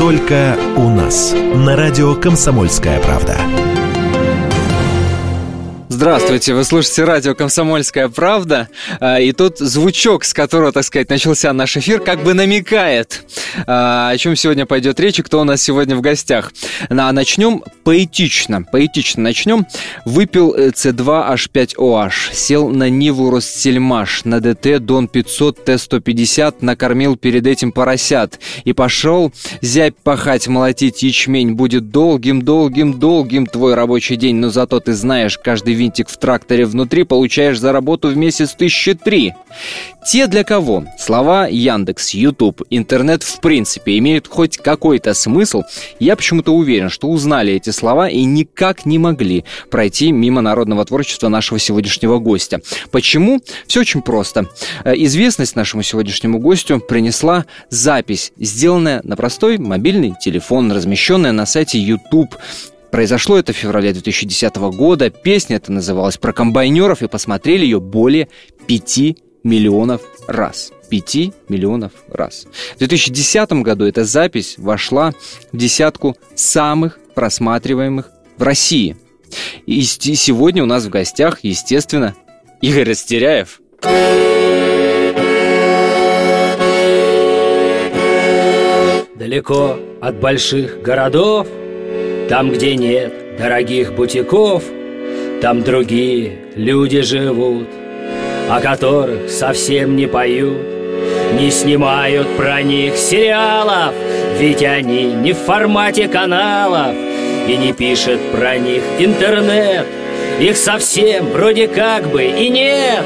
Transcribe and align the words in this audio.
Только 0.00 0.56
у 0.78 0.88
нас. 0.88 1.34
На 1.34 1.76
радио 1.76 2.14
«Комсомольская 2.14 2.98
правда». 3.00 3.36
Здравствуйте, 6.00 6.54
вы 6.54 6.64
слушаете 6.64 7.04
радио 7.04 7.34
«Комсомольская 7.34 8.08
правда», 8.08 8.70
а, 9.00 9.20
и 9.20 9.32
тут 9.32 9.58
звучок, 9.58 10.24
с 10.24 10.32
которого, 10.32 10.72
так 10.72 10.82
сказать, 10.84 11.10
начался 11.10 11.52
наш 11.52 11.76
эфир, 11.76 12.00
как 12.00 12.24
бы 12.24 12.32
намекает, 12.32 13.22
а, 13.66 14.08
о 14.08 14.16
чем 14.16 14.34
сегодня 14.34 14.64
пойдет 14.64 14.98
речь 14.98 15.18
и 15.18 15.22
кто 15.22 15.42
у 15.42 15.44
нас 15.44 15.60
сегодня 15.60 15.94
в 15.94 16.00
гостях. 16.00 16.54
А 16.88 17.12
начнем 17.12 17.62
поэтично, 17.84 18.62
поэтично 18.62 19.24
начнем. 19.24 19.66
Выпил 20.06 20.56
C2H5OH, 20.56 22.32
сел 22.32 22.70
на 22.70 22.88
Ниву 22.88 23.30
Ростсельмаш, 23.30 24.24
на 24.24 24.40
ДТ 24.40 24.82
Дон 24.82 25.06
500 25.06 25.66
Т-150, 25.66 26.54
накормил 26.62 27.16
перед 27.16 27.46
этим 27.46 27.72
поросят 27.72 28.40
и 28.64 28.72
пошел 28.72 29.34
зябь 29.60 29.96
пахать, 30.02 30.48
молотить 30.48 31.02
ячмень. 31.02 31.52
Будет 31.52 31.90
долгим-долгим-долгим 31.90 33.44
твой 33.44 33.74
рабочий 33.74 34.16
день, 34.16 34.36
но 34.36 34.48
зато 34.48 34.80
ты 34.80 34.94
знаешь, 34.94 35.36
каждый 35.36 35.74
винт 35.74 35.89
винтик 35.90 36.08
в 36.08 36.16
тракторе 36.16 36.66
внутри, 36.66 37.02
получаешь 37.02 37.58
за 37.58 37.72
работу 37.72 38.08
в 38.08 38.16
месяц 38.16 38.52
тысячи 38.52 38.94
три. 38.94 39.34
Те, 40.06 40.28
для 40.28 40.44
кого 40.44 40.84
слова 40.98 41.48
Яндекс, 41.50 42.10
YouTube, 42.10 42.62
интернет 42.70 43.22
в 43.22 43.40
принципе 43.40 43.98
имеют 43.98 44.28
хоть 44.28 44.56
какой-то 44.56 45.12
смысл, 45.14 45.62
я 45.98 46.16
почему-то 46.16 46.54
уверен, 46.54 46.88
что 46.88 47.08
узнали 47.08 47.54
эти 47.54 47.70
слова 47.70 48.08
и 48.08 48.24
никак 48.24 48.86
не 48.86 48.98
могли 48.98 49.44
пройти 49.70 50.12
мимо 50.12 50.40
народного 50.40 50.84
творчества 50.84 51.28
нашего 51.28 51.58
сегодняшнего 51.58 52.18
гостя. 52.18 52.60
Почему? 52.92 53.40
Все 53.66 53.80
очень 53.80 54.02
просто. 54.02 54.46
Э, 54.84 54.94
известность 54.96 55.56
нашему 55.56 55.82
сегодняшнему 55.82 56.38
гостю 56.38 56.80
принесла 56.80 57.46
запись, 57.68 58.32
сделанная 58.38 59.00
на 59.02 59.16
простой 59.16 59.58
мобильный 59.58 60.14
телефон, 60.20 60.72
размещенная 60.72 61.32
на 61.32 61.46
сайте 61.46 61.78
YouTube 61.78 62.36
Произошло 62.90 63.38
это 63.38 63.52
в 63.52 63.56
феврале 63.56 63.92
2010 63.92 64.56
года. 64.56 65.10
Песня 65.10 65.56
эта 65.56 65.70
называлась 65.70 66.16
«Про 66.16 66.32
комбайнеров», 66.32 67.02
и 67.02 67.08
посмотрели 67.08 67.64
ее 67.64 67.80
более 67.80 68.28
5 68.66 68.98
миллионов 69.44 70.02
раз. 70.26 70.72
5 70.90 71.16
миллионов 71.48 71.92
раз. 72.08 72.46
В 72.74 72.78
2010 72.78 73.52
году 73.62 73.84
эта 73.84 74.04
запись 74.04 74.56
вошла 74.58 75.12
в 75.52 75.56
десятку 75.56 76.16
самых 76.34 76.98
просматриваемых 77.14 78.10
в 78.36 78.42
России. 78.42 78.96
И 79.66 79.82
сегодня 79.82 80.64
у 80.64 80.66
нас 80.66 80.84
в 80.84 80.88
гостях, 80.88 81.44
естественно, 81.44 82.16
Игорь 82.60 82.90
Растеряев. 82.90 83.60
Далеко 89.14 89.78
от 90.00 90.18
больших 90.18 90.82
городов– 90.82 91.46
там, 92.30 92.52
где 92.52 92.76
нет 92.76 93.12
дорогих 93.36 93.92
бутиков, 93.92 94.62
Там 95.42 95.62
другие 95.64 96.38
люди 96.54 97.00
живут, 97.00 97.66
О 98.48 98.60
которых 98.60 99.28
совсем 99.28 99.96
не 99.96 100.06
поют, 100.06 100.62
Не 101.32 101.50
снимают 101.50 102.28
про 102.36 102.62
них 102.62 102.96
сериалов, 102.96 103.92
Ведь 104.38 104.62
они 104.62 105.06
не 105.06 105.32
в 105.32 105.38
формате 105.38 106.06
каналов, 106.06 106.94
И 107.48 107.56
не 107.56 107.72
пишет 107.72 108.20
про 108.30 108.58
них 108.58 108.84
интернет, 109.00 109.86
Их 110.38 110.56
совсем 110.56 111.26
вроде 111.30 111.66
как 111.66 112.06
бы 112.10 112.22
и 112.22 112.48
нет. 112.48 113.04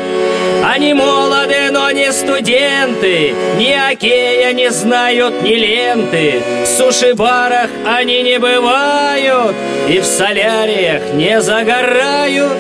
Они 0.67 0.95
молоды, 0.95 1.71
но 1.71 1.91
не 1.91 2.11
студенты 2.11 3.35
Ни 3.59 3.73
окея 3.73 4.53
не 4.55 4.71
знают, 4.71 5.43
ни 5.43 5.55
ленты. 5.55 6.43
В 6.65 6.67
суши-барах 6.67 7.69
они 7.87 8.23
не 8.23 8.39
бывают 8.39 9.55
И 9.89 10.01
в 10.01 10.07
соляриях 10.07 11.03
не 11.13 11.41
загорают. 11.43 12.57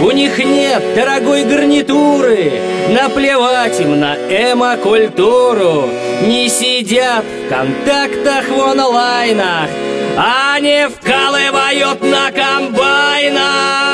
У 0.00 0.12
них 0.12 0.38
нет 0.38 0.94
дорогой 0.94 1.44
гарнитуры 1.44 2.52
Наплевать 2.90 3.80
им 3.80 3.98
на 3.98 4.14
эмо-культуру. 4.14 5.90
Не 6.22 6.48
сидят 6.48 7.24
в 7.24 7.48
контактах 7.48 8.48
в 8.48 8.60
онлайнах 8.60 9.68
Они 10.16 10.86
вкалывают 10.86 12.02
на 12.02 12.30
комбайнах 12.30 13.87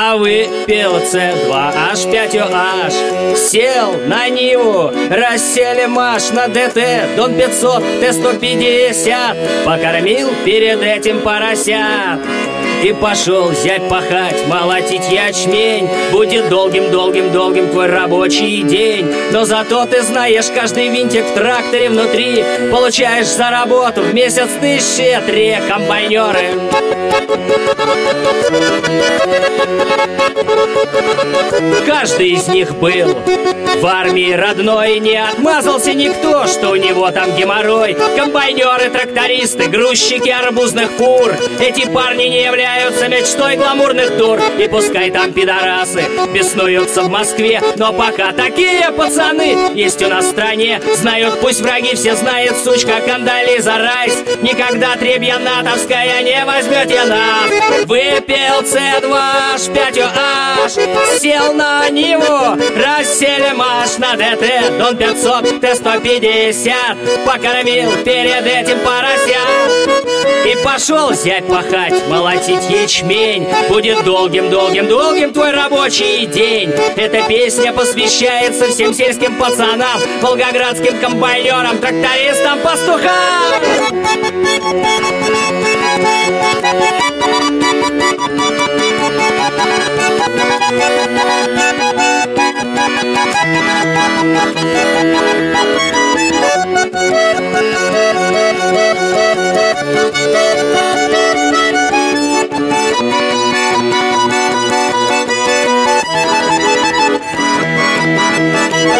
а 0.00 0.16
выпил 0.16 0.98
С2H5OH 0.98 3.34
Сел 3.34 3.94
на 4.06 4.28
Ниву, 4.28 4.92
рассели 5.10 5.86
Маш 5.86 6.30
на 6.30 6.46
ДТ 6.46 7.16
Дон 7.16 7.34
500, 7.34 7.82
Т-150 8.00 9.64
Покормил 9.64 10.30
перед 10.44 10.80
этим 10.82 11.20
поросят 11.22 12.20
и 12.82 12.92
пошел 12.92 13.52
зять 13.52 13.88
пахать, 13.88 14.46
молотить 14.46 15.10
ячмень. 15.10 15.88
Будет 16.12 16.48
долгим-долгим-долгим 16.48 17.68
твой 17.70 17.86
рабочий 17.86 18.62
день. 18.62 19.12
Но 19.32 19.44
зато 19.44 19.84
ты 19.86 20.02
знаешь 20.02 20.46
каждый 20.54 20.88
винтик 20.88 21.24
в 21.24 21.34
тракторе 21.34 21.90
внутри. 21.90 22.44
Получаешь 22.70 23.26
за 23.26 23.50
работу 23.50 24.02
в 24.02 24.14
месяц 24.14 24.48
тысячи 24.60 25.20
три 25.26 25.56
комбайнеры. 25.68 26.54
Каждый 31.86 32.30
из 32.30 32.48
них 32.48 32.74
был 32.76 33.16
в 33.80 33.86
армии 33.86 34.32
родной. 34.32 35.00
Не 35.00 35.16
отмазался 35.16 35.94
никто, 35.94 36.46
что 36.46 36.70
у 36.70 36.76
него 36.76 37.10
там 37.10 37.34
геморрой. 37.34 37.96
Комбайнеры, 38.16 38.90
трактористы, 38.90 39.66
грузчики 39.66 40.28
арбузных 40.28 40.90
фур. 40.92 41.34
Эти 41.58 41.86
парни 41.88 42.24
не 42.24 42.42
являются 42.42 42.67
мечтой 43.08 43.56
гламурных 43.56 44.16
дур. 44.16 44.40
И 44.58 44.68
пускай 44.68 45.10
там 45.10 45.32
пидорасы 45.32 46.04
беснуются 46.32 47.02
в 47.02 47.08
Москве 47.08 47.60
Но 47.76 47.92
пока 47.92 48.32
такие 48.32 48.90
пацаны 48.92 49.72
есть 49.74 50.02
у 50.02 50.08
нас 50.08 50.26
в 50.26 50.30
стране. 50.30 50.80
Знают 50.96 51.40
пусть 51.40 51.60
враги, 51.60 51.94
все 51.94 52.14
знают, 52.14 52.56
сучка 52.56 53.00
Кандализа 53.06 53.78
Райс. 53.78 54.14
Никогда 54.42 54.96
требья 54.96 55.38
натовская 55.38 56.22
не 56.22 56.44
возьмете 56.44 57.04
нас 57.04 57.50
Выпил 57.86 58.62
С2 58.62 59.08
H5OH 59.56 61.18
Сел 61.18 61.52
на 61.54 61.88
него, 61.90 62.56
рассели 62.76 63.52
маш 63.54 63.98
на 63.98 64.14
ДТ 64.16 64.78
Дон 64.78 64.96
500, 64.96 65.60
Т-150 65.60 67.24
Покормил 67.24 67.90
перед 68.04 68.46
этим 68.46 68.78
поросят 68.80 70.17
И 70.46 70.56
пошел 70.64 71.12
зять 71.12 71.46
пахать, 71.48 72.08
молотить 72.08 72.68
ячмень. 72.70 73.46
Будет 73.68 74.04
долгим-долгим-долгим 74.04 75.32
твой 75.32 75.52
рабочий 75.52 76.26
день. 76.26 76.70
Эта 76.96 77.26
песня 77.28 77.72
посвящается 77.72 78.70
всем 78.70 78.94
сельским 78.94 79.36
пацанам 79.36 80.00
Волгоградским 80.22 80.98
комбайнерам, 81.00 81.78
трактористам, 81.78 82.60
пастухам 82.60 83.08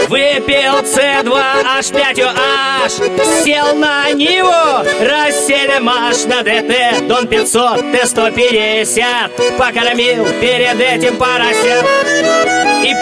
Выпил 0.09 0.79
С2H5OH 0.85 3.45
Сел 3.45 3.75
на 3.75 4.11
него 4.13 4.83
Рассели 5.01 5.79
маш 5.81 6.25
на 6.25 6.43
ДТ. 6.43 7.07
Дон 7.07 7.27
500, 7.27 7.93
Т-150 7.93 9.57
Покормил 9.59 10.25
перед 10.41 10.81
этим 10.81 11.17
поросят 11.17 11.85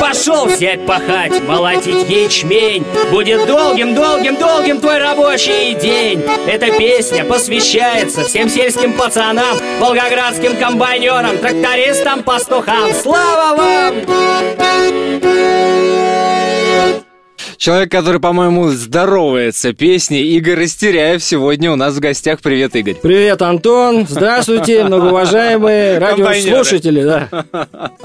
пошел 0.01 0.47
взять 0.47 0.87
пахать, 0.87 1.43
молотить 1.43 2.09
ячмень. 2.09 2.85
Будет 3.11 3.47
долгим-долгим-долгим 3.47 4.81
твой 4.81 4.99
рабочий 4.99 5.75
день. 5.75 6.23
Эта 6.47 6.67
песня 6.67 7.25
посвящается 7.25 8.25
всем 8.25 8.49
сельским 8.49 8.93
пацанам 8.95 9.59
Волгоградским 9.81 10.57
комбайнерам, 10.57 11.39
трактористам, 11.39 12.23
пастухам. 12.23 12.93
Слава 12.93 13.57
вам! 13.57 13.95
Человек, 17.59 17.91
который, 17.91 18.21
по-моему, 18.21 18.69
здоровается 18.69 19.73
песней. 19.73 20.23
Игорь 20.37 20.61
Растеряев 20.61 21.23
сегодня 21.23 21.73
у 21.73 21.77
нас 21.77 21.95
в 21.95 22.01
гостях. 22.01 22.41
Привет, 22.41 22.77
Игорь. 22.77 22.97
Привет, 23.01 23.41
Антон. 23.41 24.07
Здравствуйте, 24.09 24.85
многоуважаемые 24.89 25.99
радиослушатели. 25.99 27.03
Да. 27.03 27.29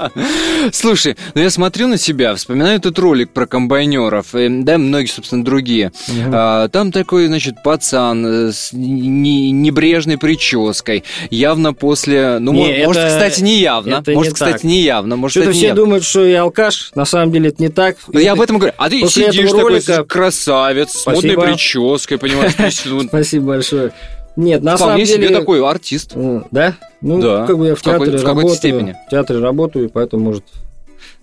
Слушай, 0.72 1.16
ну 1.34 1.42
я 1.42 1.50
смотрю 1.50 1.88
на 1.88 1.98
себя, 1.98 2.34
вспоминаю 2.34 2.78
этот 2.78 2.98
ролик 2.98 3.30
про 3.30 3.46
комбайнеров, 3.46 4.34
и, 4.34 4.48
да, 4.48 4.78
многие, 4.78 5.08
собственно, 5.08 5.44
другие. 5.44 5.92
Угу. 6.08 6.30
А, 6.32 6.68
там 6.68 6.90
такой, 6.90 7.26
значит, 7.26 7.62
пацан 7.62 8.48
э, 8.48 8.52
с 8.52 8.70
небрежной 8.72 10.16
прической, 10.16 11.04
явно 11.30 11.74
после... 11.74 12.38
Ну, 12.38 12.52
не, 12.52 12.86
может, 12.86 13.02
это, 13.02 13.12
кстати, 13.12 13.42
не 13.42 13.58
явно. 13.58 14.02
Может, 14.06 14.32
не 14.32 14.34
кстати, 14.34 14.52
так. 14.52 14.64
не 14.64 14.80
явно. 14.80 15.16
Может, 15.16 15.42
Что-то 15.42 15.52
все 15.52 15.66
явно. 15.68 15.82
думают, 15.82 16.04
что 16.04 16.24
я 16.24 16.42
алкаш. 16.42 16.92
На 16.94 17.04
самом 17.04 17.32
деле 17.32 17.50
это 17.50 17.62
не 17.62 17.68
так. 17.68 17.96
Ну, 18.08 18.18
я 18.18 18.32
об 18.32 18.40
этом 18.40 18.58
говорю. 18.58 18.74
А 18.78 18.88
ты 18.88 19.00
После 19.00 19.26
сидишь 19.26 19.41
такой 19.50 19.62
ролика... 19.62 20.04
красавец, 20.04 20.90
Спасибо. 20.90 21.20
с 21.20 21.36
модной 21.36 21.52
прической, 21.52 22.18
понимаешь? 22.18 22.52
Спасибо 23.08 23.46
большое. 23.46 23.92
Нет, 24.36 24.62
на 24.62 24.76
Вполне 24.76 25.04
самом 25.04 25.20
деле... 25.20 25.28
себе 25.28 25.38
такой 25.38 25.64
артист. 25.64 26.14
Да? 26.50 26.74
Ну, 27.00 27.20
да. 27.20 27.46
как 27.46 27.58
бы 27.58 27.66
я 27.68 27.74
в 27.74 27.82
театре 27.82 28.16
в 28.16 28.24
работаю. 28.24 28.54
степени. 28.54 28.96
В 29.06 29.10
театре 29.10 29.40
работаю, 29.40 29.90
поэтому, 29.90 30.24
может, 30.24 30.44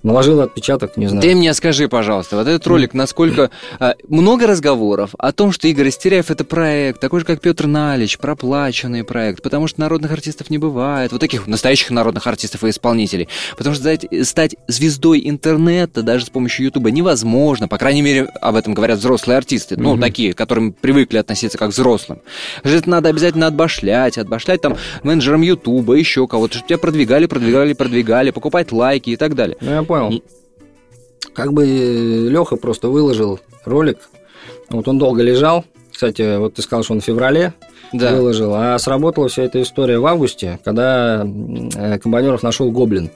наложил 0.04 0.42
отпечаток, 0.42 0.98
не 0.98 1.07
знаю. 1.07 1.22
Ты 1.22 1.36
мне 1.36 1.54
скажи, 1.54 1.88
пожалуйста, 1.88 2.38
вот 2.38 2.48
этот 2.48 2.66
ролик, 2.68 2.94
насколько 2.94 3.50
а, 3.80 3.96
много 4.07 4.48
разговоров 4.48 5.12
о 5.18 5.31
том, 5.31 5.51
что 5.51 5.68
Игорь 5.68 5.88
Растеряев 5.88 6.31
это 6.31 6.44
проект, 6.44 7.00
такой 7.00 7.22
же, 7.22 7.25
как 7.25 7.42
Петр 7.42 7.68
Налич, 7.68 8.18
проплаченный 8.18 9.04
проект, 9.04 9.42
потому 9.42 9.68
что 9.68 9.80
народных 9.80 10.12
артистов 10.12 10.50
не 10.50 10.57
бывает, 10.57 11.12
вот 11.12 11.22
таких 11.22 11.48
настоящих 11.48 11.90
народных 11.92 12.28
артистов 12.28 12.63
и 12.63 12.69
исполнителей, 12.69 13.28
потому 13.57 13.75
что 13.75 13.98
стать, 14.24 14.56
звездой 14.68 15.22
интернета 15.25 16.01
даже 16.01 16.25
с 16.25 16.30
помощью 16.30 16.66
Ютуба 16.66 16.92
невозможно, 16.92 17.68
по 17.68 17.78
крайней 17.78 18.01
мере, 18.01 18.28
об 18.42 18.56
этом 18.56 18.74
говорят 18.74 19.00
взрослые 19.00 19.38
артисты, 19.38 19.75
ну, 19.78 19.96
mm-hmm. 19.96 20.01
такие, 20.01 20.34
к 20.34 20.38
которым 20.38 20.74
привыкли 20.74 21.18
относиться 21.18 21.57
как 21.57 21.69
к 21.69 21.74
взрослым. 21.74 22.19
Это 22.63 22.90
надо 22.90 23.10
обязательно 23.10 23.48
отбашлять, 23.48 24.18
отбашлять 24.18 24.62
там 24.62 24.78
менеджерам 25.04 25.42
Ютуба, 25.42 25.94
еще 25.94 26.28
кого-то, 26.28 26.56
чтобы 26.56 26.68
тебя 26.69 26.78
продвигали, 26.78 27.25
продвигали, 27.25 27.74
продвигали, 27.74 28.31
покупать 28.31 28.72
лайки 28.72 29.12
и 29.12 29.16
так 29.16 29.36
далее. 29.36 29.57
Понял. 29.89 30.21
Как 31.33 31.51
бы 31.51 31.65
Леха 31.65 32.57
просто 32.57 32.89
выложил 32.89 33.39
ролик. 33.65 33.97
Вот 34.69 34.88
он 34.88 35.00
долго 35.00 35.24
лежал. 35.24 35.65
Кстати, 35.91 36.38
вот 36.38 36.53
ты 36.53 36.62
сказал, 36.62 36.83
что 36.83 36.94
он 36.94 37.01
в 37.01 37.03
феврале 37.03 37.53
да. 37.91 38.13
выложил. 38.13 38.53
А 38.53 38.77
сработала 38.77 39.30
вся 39.30 39.41
эта 39.41 39.59
история 39.63 39.97
в 39.97 40.06
августе, 40.06 40.59
когда 40.63 41.25
э, 41.25 41.97
Комбайнеров 41.97 42.44
нашел 42.44 42.71
Гоблин 42.71 43.09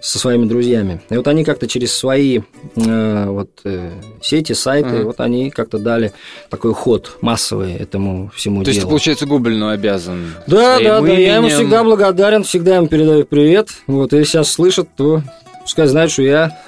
со 0.00 0.18
своими 0.18 0.44
друзьями. 0.46 1.00
И 1.08 1.16
вот 1.16 1.28
они 1.28 1.44
как-то 1.44 1.68
через 1.68 1.94
свои 1.94 2.40
э, 2.74 3.24
вот, 3.28 3.50
э, 3.62 3.92
сети, 4.20 4.54
сайты, 4.54 4.88
uh-huh. 4.88 5.04
вот 5.04 5.20
они 5.20 5.50
как-то 5.50 5.78
дали 5.78 6.12
такой 6.50 6.74
ход 6.74 7.16
массовый 7.20 7.74
этому 7.74 8.32
всему 8.34 8.64
То 8.64 8.64
делу. 8.64 8.74
есть, 8.74 8.80
ты, 8.80 8.88
получается, 8.88 9.26
Гоблину 9.26 9.68
обязан 9.68 10.34
Да, 10.48 10.80
да, 10.80 11.00
да, 11.00 11.12
я 11.12 11.36
ему 11.36 11.48
всегда 11.48 11.84
благодарен, 11.84 12.42
всегда 12.42 12.74
ему 12.74 12.88
передаю 12.88 13.24
привет. 13.24 13.68
Вот, 13.86 14.12
и 14.12 14.24
сейчас 14.24 14.50
слышат, 14.50 14.88
то 14.96 15.22
пускай 15.68 15.86
знает, 15.86 16.10
что 16.10 16.22
я 16.22 16.58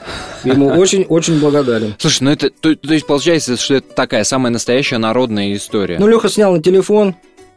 ему 0.44 0.67
очень-очень 0.67 1.41
благодарен. 1.41 1.94
Слушай, 1.97 2.25
ну 2.25 2.31
это, 2.32 2.50
то, 2.50 2.76
то 2.76 2.93
есть 2.93 3.06
получается, 3.06 3.56
что 3.56 3.76
это 3.76 3.94
такая 3.94 4.25
самая 4.25 4.52
настоящая 4.52 4.99
народная 4.99 5.55
история. 5.55 5.99
Ну, 5.99 6.06
Леха 6.06 6.29
снял 6.29 6.52
на 6.52 6.62
телефон, 6.62 7.14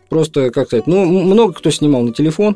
просто, 0.07 0.51
как 0.51 0.67
сказать, 0.67 0.87
ну, 0.87 1.03
много 1.03 1.51
кто 1.51 1.69
снимал 1.69 2.01
на 2.03 2.13
телефон, 2.13 2.55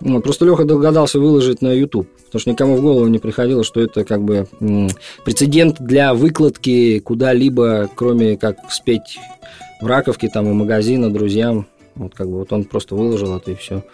вот, 0.00 0.22
просто 0.22 0.44
Леха 0.44 0.64
догадался 0.64 1.18
выложить 1.18 1.62
на 1.62 1.72
YouTube, 1.72 2.06
потому 2.26 2.38
что 2.38 2.50
никому 2.50 2.76
в 2.76 2.82
голову 2.82 3.06
не 3.06 3.18
приходило, 3.18 3.64
что 3.64 3.80
это 3.80 4.04
как 4.04 4.22
бы 4.22 4.46
прецедент 5.24 5.80
для 5.80 6.12
выкладки 6.12 6.98
куда-либо, 6.98 7.88
кроме 7.94 8.36
как 8.36 8.58
спеть 8.68 9.18
в 9.80 9.86
Раковке 9.86 10.28
там 10.28 10.50
и 10.50 10.52
магазина 10.52 11.10
друзьям. 11.10 11.66
Вот 11.94 12.14
как 12.14 12.28
бы 12.28 12.40
вот 12.40 12.52
он 12.52 12.64
просто 12.64 12.94
выложил 12.94 13.34
это 13.34 13.52
и 13.52 13.54
все. 13.54 13.84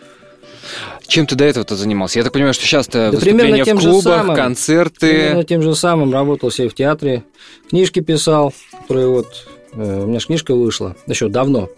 Чем 1.07 1.27
ты 1.27 1.35
до 1.35 1.45
этого-то 1.45 1.77
занимался? 1.77 2.19
Я 2.19 2.25
так 2.25 2.33
понимаю, 2.33 2.55
что 2.55 2.65
сейчас-то 2.65 3.11
да 3.11 3.19
выступления 3.19 3.65
тем 3.65 3.79
в 3.79 3.81
клубах, 3.81 4.21
самым, 4.21 4.37
концерты... 4.37 5.09
Примерно 5.09 5.45
тем 5.45 5.63
же 5.63 5.75
самым. 5.75 6.13
Работал 6.13 6.51
себе 6.51 6.69
в 6.69 6.75
театре, 6.75 7.25
книжки 7.69 8.01
писал, 8.01 8.53
которые 8.83 9.09
вот... 9.09 9.47
Э, 9.75 10.03
у 10.05 10.07
меня 10.07 10.21
же 10.21 10.27
книжка 10.27 10.55
вышла 10.55 10.97
еще 11.07 11.29
давно. 11.29 11.69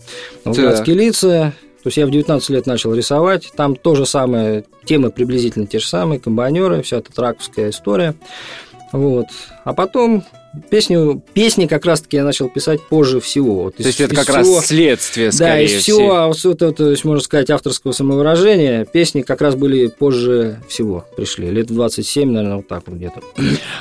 «Волгоградские 0.45 0.97
лица», 0.97 1.53
то 1.85 1.89
есть 1.89 1.99
я 1.99 2.07
в 2.07 2.11
19 2.11 2.49
лет 2.49 2.67
начал 2.67 2.95
рисовать, 2.95 3.53
там 3.55 3.77
то 3.77 3.95
же 3.95 4.07
самое, 4.07 4.65
темы 4.87 5.11
приблизительно 5.11 5.67
те 5.67 5.79
же 5.79 5.87
самые, 5.87 6.19
комбайнеры, 6.19 6.83
вся 6.83 6.97
эта 6.97 7.13
траковская 7.13 7.69
история. 7.69 8.15
Вот. 8.93 9.27
А 9.65 9.75
потом 9.75 10.25
Песню, 10.71 11.23
песни 11.33 11.67
как 11.67 11.85
раз-таки 11.85 12.17
я 12.17 12.25
начал 12.25 12.49
писать 12.49 12.81
позже 12.83 13.21
всего. 13.21 13.65
Вот 13.65 13.75
из, 13.79 13.85
то 13.85 13.89
есть 13.89 14.01
это 14.01 14.15
как 14.15 14.25
всего, 14.29 14.57
раз 14.57 14.67
следствие, 14.67 15.33
скорее 15.33 15.53
Да, 15.53 15.61
из 15.61 15.83
всего, 15.83 15.99
всего. 16.33 16.51
вот 16.51 16.63
это, 16.63 16.73
то 16.73 16.91
есть, 16.91 17.05
можно 17.05 17.23
сказать, 17.23 17.51
авторского 17.51 17.93
самовыражения, 17.93 18.85
песни 18.85 19.23
как 19.23 19.41
раз 19.41 19.55
были 19.55 19.89
позже 19.89 20.61
всего 20.69 21.05
пришли. 21.17 21.51
Лет 21.51 21.67
27, 21.67 22.31
наверное, 22.31 22.57
вот 22.59 22.69
так 22.69 22.83
вот 22.87 22.97
где-то. 22.97 23.21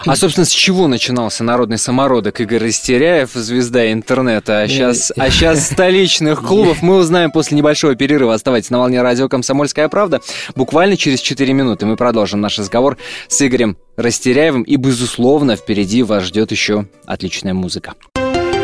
А, 0.06 0.16
собственно, 0.16 0.46
с 0.46 0.52
чего 0.52 0.88
начинался 0.88 1.44
народный 1.44 1.78
самородок 1.78 2.40
Игорь 2.42 2.64
Растеряев, 2.64 3.32
звезда 3.34 3.92
интернета? 3.92 4.62
А 4.62 4.68
сейчас, 4.68 5.12
а 5.16 5.30
сейчас 5.30 5.68
столичных 5.72 6.42
клубов 6.42 6.82
мы 6.82 6.98
узнаем 6.98 7.32
после 7.32 7.58
небольшого 7.58 7.96
перерыва. 7.96 8.34
Оставайтесь 8.34 8.70
на 8.70 8.80
волне 8.80 9.02
радио 9.02 9.30
«Комсомольская 9.30 9.88
правда». 9.90 10.22
Буквально 10.56 10.98
через 10.98 11.22
4 11.22 11.54
минуты 11.54 11.86
мы 11.86 11.96
продолжим 11.98 12.42
наш 12.42 12.58
разговор 12.58 12.98
с 13.28 13.42
Игорем 13.46 13.78
Растеряевым. 13.96 14.64
И, 14.64 14.76
безусловно, 14.76 15.56
впереди 15.56 16.04
вас 16.04 16.24
ждет 16.24 16.52
еще 16.52 16.88
отличная 17.06 17.54
музыка. 17.54 17.94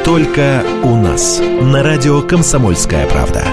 Только 0.03 0.63
у 0.83 0.95
нас. 0.95 1.39
На 1.61 1.83
радио 1.83 2.21
«Комсомольская 2.21 3.07
правда». 3.07 3.43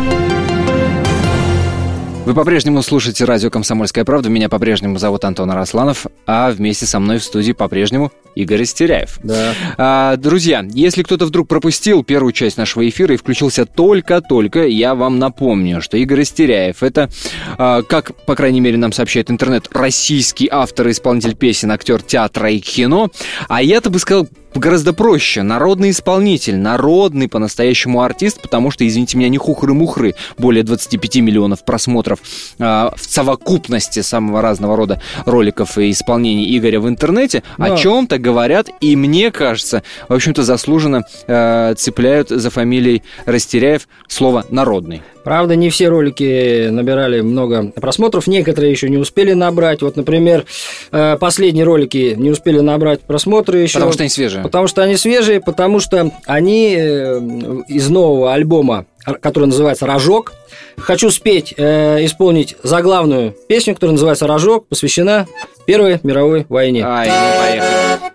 Вы 2.26 2.34
по-прежнему 2.34 2.82
слушаете 2.82 3.24
радио 3.24 3.50
«Комсомольская 3.50 4.04
правда». 4.04 4.28
Меня 4.28 4.48
по-прежнему 4.48 4.98
зовут 4.98 5.24
Антон 5.24 5.48
Арасланов, 5.52 6.08
а 6.26 6.50
вместе 6.50 6.84
со 6.84 6.98
мной 6.98 7.18
в 7.18 7.22
студии 7.22 7.52
по-прежнему 7.52 8.10
Игорь 8.34 8.64
Истеряев. 8.64 9.20
Да. 9.22 9.54
А, 9.78 10.16
друзья, 10.16 10.66
если 10.68 11.04
кто-то 11.04 11.26
вдруг 11.26 11.46
пропустил 11.46 12.02
первую 12.02 12.32
часть 12.32 12.56
нашего 12.56 12.88
эфира 12.88 13.14
и 13.14 13.16
включился 13.16 13.64
только-только, 13.64 14.66
я 14.66 14.96
вам 14.96 15.20
напомню, 15.20 15.80
что 15.80 15.98
Игорь 15.98 16.22
Истеряев– 16.22 16.78
это, 16.82 17.10
а, 17.58 17.82
как, 17.82 18.16
по 18.24 18.34
крайней 18.34 18.60
мере, 18.60 18.76
нам 18.76 18.90
сообщает 18.90 19.30
интернет, 19.30 19.68
российский 19.70 20.48
автор 20.50 20.88
и 20.88 20.90
исполнитель 20.90 21.36
песен, 21.36 21.70
актер 21.70 22.02
театра 22.02 22.50
и 22.50 22.58
кино. 22.58 23.08
А 23.48 23.62
я-то 23.62 23.88
бы 23.88 24.00
сказал, 24.00 24.26
гораздо 24.58 24.92
проще. 24.92 25.42
Народный 25.42 25.90
исполнитель, 25.90 26.56
народный 26.56 27.28
по-настоящему 27.28 28.02
артист, 28.02 28.40
потому 28.40 28.70
что, 28.70 28.86
извините 28.86 29.16
меня, 29.18 29.28
не 29.28 29.38
хухры-мухры, 29.38 30.14
более 30.38 30.62
25 30.62 31.16
миллионов 31.16 31.64
просмотров 31.64 32.20
э, 32.58 32.62
в 32.62 33.00
совокупности 33.00 34.00
самого 34.00 34.42
разного 34.42 34.76
рода 34.76 35.00
роликов 35.24 35.78
и 35.78 35.90
исполнений 35.90 36.56
Игоря 36.56 36.80
в 36.80 36.88
интернете, 36.88 37.42
Но... 37.58 37.74
о 37.74 37.76
чем-то 37.76 38.18
говорят, 38.18 38.68
и 38.80 38.96
мне 38.96 39.30
кажется, 39.30 39.82
в 40.08 40.14
общем-то, 40.14 40.42
заслуженно 40.42 41.04
э, 41.26 41.74
цепляют 41.76 42.28
за 42.28 42.50
фамилией 42.50 43.02
Растеряев 43.26 43.88
слово 44.08 44.44
«народный». 44.50 45.02
Правда, 45.26 45.56
не 45.56 45.70
все 45.70 45.88
ролики 45.88 46.68
набирали 46.68 47.20
много 47.20 47.72
просмотров, 47.72 48.28
некоторые 48.28 48.70
еще 48.70 48.88
не 48.88 48.96
успели 48.96 49.32
набрать. 49.32 49.82
Вот, 49.82 49.96
например, 49.96 50.44
э, 50.92 51.16
последние 51.18 51.64
ролики 51.64 52.14
не 52.16 52.30
успели 52.30 52.60
набрать 52.60 53.00
просмотры 53.00 53.58
еще. 53.58 53.74
Потому 53.74 53.92
что 53.92 54.04
они 54.04 54.10
свежие. 54.10 54.44
Потому 54.44 54.68
что 54.68 54.82
они 54.84 54.96
свежие, 54.96 55.40
потому 55.40 55.80
что 55.80 56.12
они 56.26 56.76
э, 56.78 57.20
из 57.66 57.88
нового 57.90 58.34
альбома, 58.34 58.86
который 59.20 59.46
называется 59.46 59.84
«Рожок», 59.84 60.32
хочу 60.76 61.10
спеть, 61.10 61.54
э, 61.56 62.04
исполнить 62.04 62.56
заглавную 62.62 63.34
песню, 63.48 63.74
которая 63.74 63.94
называется 63.94 64.28
«Рожок», 64.28 64.68
посвящена 64.68 65.26
Первой 65.66 65.98
мировой 66.04 66.46
войне. 66.48 66.84
Ай, 66.86 67.08
ну 67.08 67.14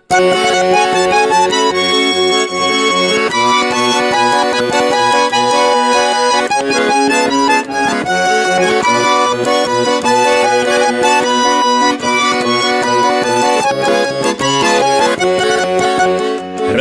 поехали. 0.08 1.11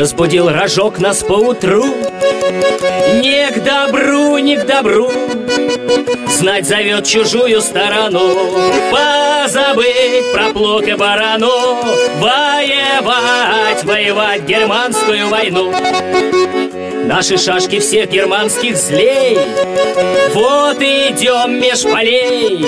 Разбудил 0.01 0.50
рожок 0.50 0.98
нас 0.98 1.22
поутру. 1.22 1.86
Не 3.22 3.51
к 3.51 3.63
добру, 3.63 4.39
не 4.39 4.58
к 4.58 4.65
добру. 4.65 5.12
Знать 6.27 6.67
зовет 6.67 7.05
чужую 7.05 7.62
сторону. 7.62 8.34
Позабыть 8.89 10.34
про 10.34 10.50
плуг 10.53 10.88
и 10.88 10.93
барану. 10.96 11.51
Воевать, 12.20 13.84
воевать 13.84 14.41
германскую 14.41 15.29
войну 15.29 15.72
Наши 17.05 17.38
шашки 17.38 17.79
всех 17.79 18.10
германских 18.10 18.77
злей. 18.77 19.38
Вот 20.34 20.81
и 20.81 21.12
идем 21.12 21.60
меж 21.60 21.84
полей. 21.84 22.65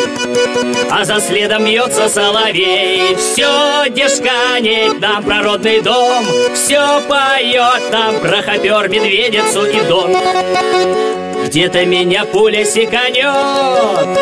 А 0.91 1.05
за 1.05 1.19
следом 1.19 1.65
бьется 1.65 2.09
соловей. 2.09 3.15
Все 3.15 3.89
дешканет 3.89 4.99
нам 4.99 5.23
про 5.23 5.41
родный 5.43 5.81
дом 5.81 6.23
Все 6.53 7.01
поет 7.07 7.91
нам 7.91 8.19
про 8.19 8.41
хопер, 8.41 8.89
медведицу 8.89 9.65
и 9.65 9.81
дон 9.87 11.22
где-то 11.53 11.85
меня 11.85 12.25
пуля 12.25 12.65
секанет. 12.65 14.17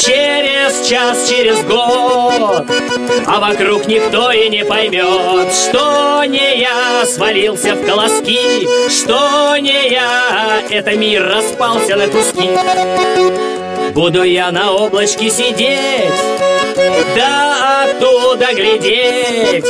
Через 0.00 0.88
час, 0.88 1.28
через 1.28 1.62
год 1.62 2.66
А 3.24 3.38
вокруг 3.38 3.86
никто 3.86 4.32
и 4.32 4.48
не 4.48 4.64
поймет 4.64 5.54
Что 5.54 6.24
не 6.24 6.58
я 6.58 7.06
свалился 7.06 7.76
в 7.76 7.86
колоски 7.86 8.66
Что 8.88 9.56
не 9.58 9.90
я, 9.90 10.60
это 10.68 10.96
мир 10.96 11.24
распался 11.24 11.94
на 11.94 12.08
куски. 12.08 12.50
Буду 13.94 14.24
я 14.24 14.50
на 14.50 14.72
облачке 14.72 15.30
сидеть 15.30 16.10
Да 17.16 17.84
оттуда 17.84 18.52
глядеть 18.54 19.64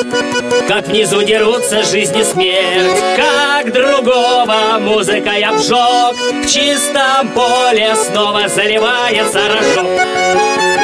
Как 0.68 0.86
внизу 0.86 1.22
дерутся 1.22 1.82
жизнь 1.82 2.18
и 2.18 2.24
смерть. 2.24 3.02
Как 3.16 3.72
другого 3.72 4.78
музыка 4.80 5.30
я 5.30 5.50
обжег 5.50 6.16
В 6.44 6.46
чистом 6.46 7.28
поле 7.34 7.94
снова 7.96 8.48
заливается 8.48 9.40
рожок 9.48 10.81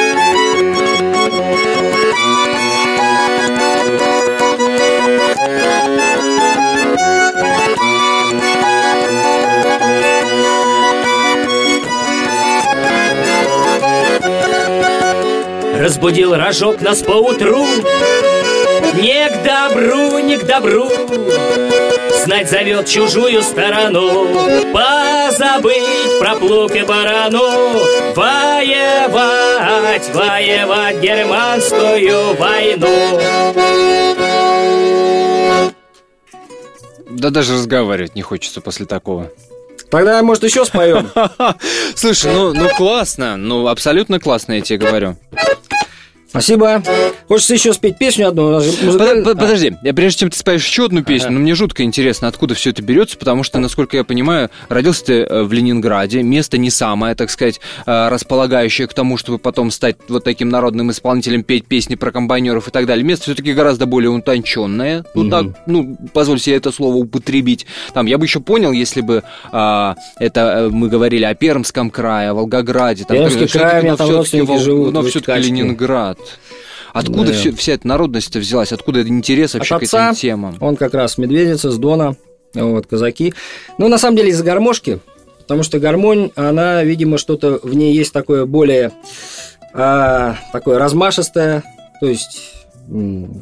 Разбудил 15.89 16.35
рожок 16.35 16.81
нас 16.81 17.01
поутру 17.01 17.65
Не 18.93 19.27
к 19.27 19.43
добру, 19.43 20.19
не 20.19 20.37
к 20.37 20.45
добру 20.45 20.87
Знать 22.23 22.47
зовет 22.47 22.87
чужую 22.87 23.41
сторону 23.41 24.27
Позабыть 24.71 26.19
про 26.19 26.35
плуг 26.35 26.75
и 26.75 26.83
барану 26.83 27.41
Воевать, 28.15 30.07
воевать 30.13 30.99
германскую 31.01 32.35
войну 32.35 33.19
Да 37.09 37.31
даже 37.31 37.53
разговаривать 37.53 38.13
не 38.13 38.21
хочется 38.21 38.61
после 38.61 38.85
такого. 38.85 39.31
Тогда, 39.89 40.21
может, 40.21 40.43
еще 40.43 40.65
споем? 40.65 41.09
Слушай, 41.95 42.31
ну, 42.31 42.53
ну 42.53 42.69
классно, 42.77 43.37
ну 43.37 43.67
абсолютно 43.67 44.19
классно, 44.19 44.53
я 44.53 44.61
тебе 44.61 44.77
говорю. 44.77 45.17
Спасибо. 46.29 46.83
Хочется 47.27 47.53
еще 47.55 47.73
спеть 47.73 47.97
песню 47.97 48.27
одну? 48.27 48.53
Музыкаль... 48.53 49.23
Под, 49.23 49.39
подожди, 49.39 49.75
я 49.83 49.93
прежде 49.93 50.19
чем 50.19 50.29
ты 50.29 50.37
споешь 50.37 50.65
еще 50.65 50.85
одну 50.85 51.03
песню, 51.03 51.27
ага. 51.27 51.33
ну 51.35 51.39
мне 51.41 51.55
жутко 51.55 51.83
интересно, 51.83 52.27
откуда 52.27 52.53
все 52.53 52.69
это 52.69 52.81
берется, 52.83 53.17
потому 53.17 53.43
что, 53.43 53.59
насколько 53.59 53.97
я 53.97 54.03
понимаю, 54.03 54.49
родился 54.69 55.05
ты 55.05 55.13
э, 55.21 55.43
в 55.43 55.51
Ленинграде, 55.51 56.21
место 56.21 56.57
не 56.57 56.69
самое, 56.69 57.15
так 57.15 57.31
сказать, 57.31 57.59
э, 57.85 58.07
располагающее 58.09 58.87
к 58.87 58.93
тому, 58.93 59.17
чтобы 59.17 59.39
потом 59.39 59.71
стать 59.71 59.97
вот 60.07 60.23
таким 60.23 60.49
народным 60.49 60.91
исполнителем, 60.91 61.43
петь 61.43 61.65
песни 61.65 61.95
про 61.95 62.11
комбайнеров 62.11 62.67
и 62.67 62.71
так 62.71 62.85
далее. 62.85 63.03
Место 63.03 63.25
все-таки 63.25 63.53
гораздо 63.53 63.87
более 63.87 64.11
утонченное, 64.11 65.05
ну 65.15 65.21
угу. 65.21 65.29
так, 65.29 65.45
ну, 65.65 65.97
позволь 66.13 66.39
себе 66.39 66.55
это 66.57 66.71
слово 66.71 66.95
употребить. 66.95 67.65
Там, 67.93 68.05
я 68.05 68.19
бы 68.19 68.25
еще 68.25 68.39
понял, 68.39 68.71
если 68.71 69.01
бы 69.01 69.23
а, 69.51 69.95
это 70.19 70.41
э, 70.41 70.69
мы 70.69 70.89
говорили 70.89 71.23
о 71.23 71.33
Пермском 71.33 71.89
крае, 71.89 72.29
о 72.29 72.33
Волгограде. 72.35 73.05
Там, 73.05 73.17
Пермский 73.17 73.47
край, 73.47 73.79
у 73.79 73.83
меня 73.83 73.95
там 73.95 74.09
родственники 74.11 74.59
живут. 74.59 74.93
Но 74.93 75.01
все-таки 75.01 75.39
Ленинград. 75.39 76.18
Откуда 76.93 77.31
да. 77.31 77.33
все, 77.33 77.51
вся 77.51 77.73
эта 77.73 77.87
народность 77.87 78.35
взялась? 78.35 78.71
Откуда 78.71 79.01
интерес 79.01 79.53
вообще 79.53 79.75
От 79.75 79.83
отца, 79.83 80.07
к 80.07 80.11
этим 80.11 80.21
темам? 80.21 80.57
Он 80.59 80.75
как 80.75 80.93
раз 80.93 81.17
медведица 81.17 81.71
с 81.71 81.77
Дона, 81.77 82.15
вот, 82.53 82.87
казаки. 82.87 83.33
Ну, 83.77 83.87
на 83.87 83.97
самом 83.97 84.17
деле, 84.17 84.29
из-за 84.29 84.43
гармошки, 84.43 84.99
потому 85.39 85.63
что 85.63 85.79
гармонь, 85.79 86.31
она, 86.35 86.83
видимо, 86.83 87.17
что-то 87.17 87.59
в 87.61 87.73
ней 87.75 87.93
есть 87.93 88.11
такое 88.11 88.45
более 88.45 88.91
а, 89.73 90.37
такое 90.51 90.79
размашистое, 90.79 91.63
то 91.99 92.07
есть 92.07 92.58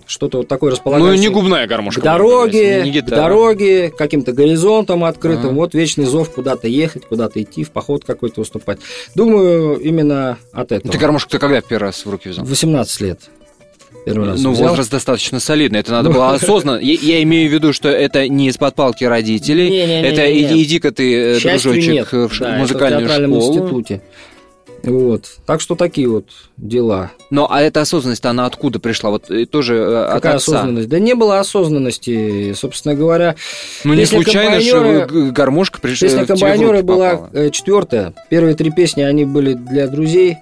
что-то 0.06 0.40
вот 0.40 0.48
такое 0.48 0.72
располагающее. 0.72 1.16
Ну, 1.16 1.22
не 1.22 1.30
губная 1.30 1.68
гармошка. 1.68 2.02
К 2.02 2.04
дороге, 2.04 2.84
не, 2.84 3.02
к 3.02 3.06
дороге, 3.06 3.90
каким-то 3.90 4.34
горизонтом 4.34 5.04
открытым. 5.04 5.52
Ага. 5.52 5.56
Вот 5.56 5.74
вечный 5.74 6.06
зов 6.06 6.32
куда-то 6.32 6.68
ехать, 6.68 7.06
куда-то 7.06 7.42
идти, 7.42 7.64
в 7.64 7.72
поход 7.72 8.04
какой-то 8.04 8.42
выступать. 8.42 8.80
Думаю, 9.16 9.80
именно 9.80 10.38
от 10.52 10.72
этого. 10.72 10.92
Ты 10.92 10.98
гармошку 10.98 11.30
ты 11.30 11.40
когда 11.40 11.62
первый 11.62 11.88
раз 11.88 12.06
в 12.06 12.10
руки 12.10 12.30
взял? 12.30 12.46
18 12.46 13.02
лет. 13.02 13.20
Первый 14.06 14.30
раз 14.30 14.42
ну, 14.42 14.52
взял. 14.52 14.70
возраст 14.70 14.90
достаточно 14.90 15.40
солидный. 15.40 15.80
Это 15.80 15.92
надо 15.92 16.10
было 16.10 16.34
осознанно. 16.34 16.80
Я, 16.80 16.94
я 16.94 17.24
имею 17.24 17.50
в 17.50 17.54
виду, 17.54 17.74
что 17.74 17.90
это 17.90 18.28
не 18.30 18.48
из-под 18.48 18.74
палки 18.76 19.04
родителей. 19.04 19.70
Не, 19.70 19.86
не, 19.86 20.02
не, 20.02 20.08
это 20.08 20.62
иди-ка 20.62 20.92
ты, 20.92 21.40
дружочек, 21.42 22.14
в 22.14 22.40
да, 22.40 22.58
музыкальную 22.58 23.10
школу. 23.10 23.36
институте. 23.36 24.02
Вот. 24.88 25.26
Так 25.46 25.60
что 25.60 25.76
такие 25.76 26.08
вот 26.08 26.30
дела. 26.56 27.12
Но 27.30 27.52
а 27.52 27.62
эта 27.62 27.82
осознанность, 27.82 28.26
она 28.26 28.46
откуда 28.46 28.80
пришла? 28.80 29.10
Вот 29.10 29.30
э, 29.30 29.46
тоже 29.46 29.76
э, 29.76 30.06
от 30.06 30.14
Какая 30.14 30.36
отца? 30.36 30.54
осознанность? 30.54 30.88
Да 30.88 31.00
не 31.00 31.14
было 31.14 31.40
осознанности, 31.40 32.54
собственно 32.54 32.96
говоря. 32.96 33.36
Ну 33.84 33.94
не 33.94 34.06
случайно 34.06 34.62
же 34.62 35.32
гармошка 35.32 35.82
пришла. 35.82 36.08
Песня 36.08 36.26
«Комбайнеры» 36.26 36.84
была 36.84 37.30
э, 37.34 37.50
четвертая. 37.52 38.14
Первые 38.30 38.56
три 38.56 38.72
песни, 38.72 39.02
они 39.02 39.26
были 39.26 39.54
для 39.54 39.88
друзей, 39.88 40.38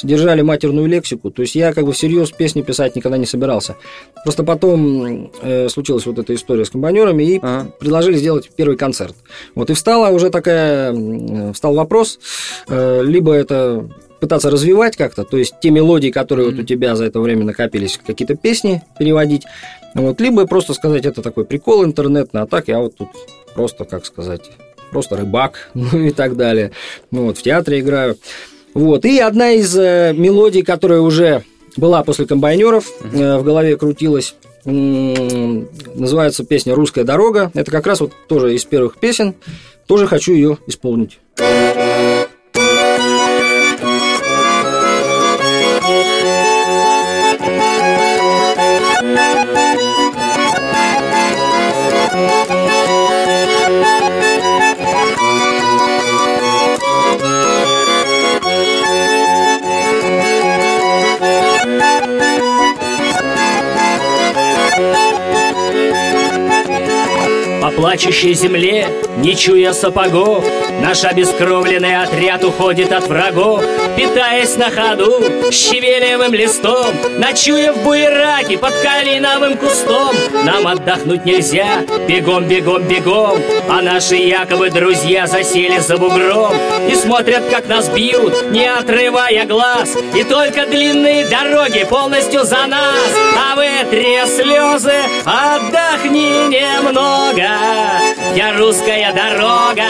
содержали 0.00 0.40
матерную 0.42 0.86
лексику. 0.86 1.30
То 1.30 1.42
есть 1.42 1.54
я 1.54 1.72
как 1.72 1.84
бы 1.84 1.92
всерьез 1.92 2.30
песни 2.30 2.62
писать 2.62 2.96
никогда 2.96 3.18
не 3.18 3.26
собирался. 3.26 3.76
Просто 4.24 4.44
потом 4.44 5.30
э, 5.42 5.68
случилась 5.68 6.06
вот 6.06 6.18
эта 6.18 6.34
история 6.34 6.64
с 6.64 6.70
комбайнерами 6.70 7.22
и 7.22 7.38
ага. 7.38 7.70
предложили 7.78 8.16
сделать 8.16 8.50
первый 8.56 8.76
концерт. 8.76 9.14
Вот 9.54 9.68
и 9.70 9.74
встала 9.74 10.08
уже 10.08 10.30
такая, 10.30 11.52
встал 11.52 11.74
вопрос, 11.74 12.18
э, 12.68 13.02
либо 13.04 13.32
это 13.32 13.88
пытаться 14.20 14.50
развивать 14.50 14.96
как-то, 14.96 15.24
то 15.24 15.38
есть 15.38 15.54
те 15.62 15.70
мелодии, 15.70 16.10
которые 16.10 16.48
mm-hmm. 16.48 16.56
вот 16.56 16.60
у 16.60 16.66
тебя 16.66 16.94
за 16.94 17.04
это 17.04 17.20
время 17.20 17.46
накопились, 17.46 17.98
какие-то 18.06 18.36
песни 18.36 18.82
переводить, 18.98 19.44
вот, 19.94 20.20
либо 20.20 20.46
просто 20.46 20.74
сказать, 20.74 21.06
это 21.06 21.22
такой 21.22 21.46
прикол 21.46 21.86
интернетный, 21.86 22.42
а 22.42 22.46
так 22.46 22.68
я 22.68 22.80
вот 22.80 22.96
тут 22.96 23.08
просто, 23.54 23.86
как 23.86 24.04
сказать, 24.04 24.42
просто 24.90 25.16
рыбак, 25.16 25.70
ну 25.74 25.98
и 25.98 26.10
так 26.10 26.36
далее. 26.36 26.72
Ну 27.10 27.26
вот, 27.26 27.38
в 27.38 27.42
театре 27.42 27.80
играю. 27.80 28.16
Вот. 28.74 29.04
И 29.04 29.18
одна 29.18 29.52
из 29.52 29.76
э, 29.76 30.12
мелодий, 30.14 30.62
которая 30.62 31.00
уже 31.00 31.44
была 31.76 32.02
после 32.02 32.26
комбайнеров, 32.26 32.86
э, 33.02 33.38
в 33.38 33.44
голове 33.44 33.76
крутилась, 33.76 34.34
э, 34.64 34.70
называется 35.94 36.44
песня 36.44 36.74
«Русская 36.74 37.04
дорога». 37.04 37.50
Это 37.54 37.70
как 37.70 37.86
раз 37.86 38.00
вот 38.00 38.12
тоже 38.28 38.54
из 38.54 38.64
первых 38.64 38.98
песен. 38.98 39.34
Тоже 39.86 40.06
хочу 40.06 40.32
ее 40.32 40.58
исполнить. 40.66 41.18
Плачущей 67.80 68.34
земле, 68.34 68.88
не 69.16 69.34
чуя 69.34 69.72
сапогов, 69.72 70.44
Наш 70.82 71.04
обескровленный 71.04 72.02
отряд 72.02 72.44
уходит 72.44 72.92
от 72.92 73.08
врагов, 73.08 73.64
Питаясь 73.96 74.56
на 74.56 74.70
ходу 74.70 75.22
щавелевым 75.50 76.34
листом, 76.34 76.94
Ночуя 77.18 77.72
в 77.72 77.82
буераке 77.82 78.58
под 78.58 78.74
калиновым 78.82 79.56
кустом. 79.56 80.14
Нам 80.44 80.66
отдохнуть 80.66 81.24
нельзя, 81.24 81.84
бегом, 82.08 82.44
бегом, 82.44 82.82
бегом, 82.84 83.38
А 83.68 83.82
наши 83.82 84.16
якобы 84.16 84.70
друзья 84.70 85.26
засели 85.26 85.78
за 85.78 85.96
бугром 85.96 86.54
И 86.90 86.94
смотрят, 86.94 87.42
как 87.50 87.68
нас 87.68 87.88
бьют, 87.88 88.50
не 88.50 88.66
отрывая 88.66 89.44
глаз, 89.46 89.96
И 90.14 90.24
только 90.24 90.66
длинные 90.66 91.26
дороги 91.26 91.84
полностью 91.84 92.44
за 92.44 92.66
нас, 92.66 93.12
А 93.36 93.56
вытри 93.56 94.24
слезы, 94.26 95.00
отдохни 95.24 96.48
немного, 96.48 97.50
Я 98.34 98.56
русская 98.56 99.12
дорога. 99.12 99.84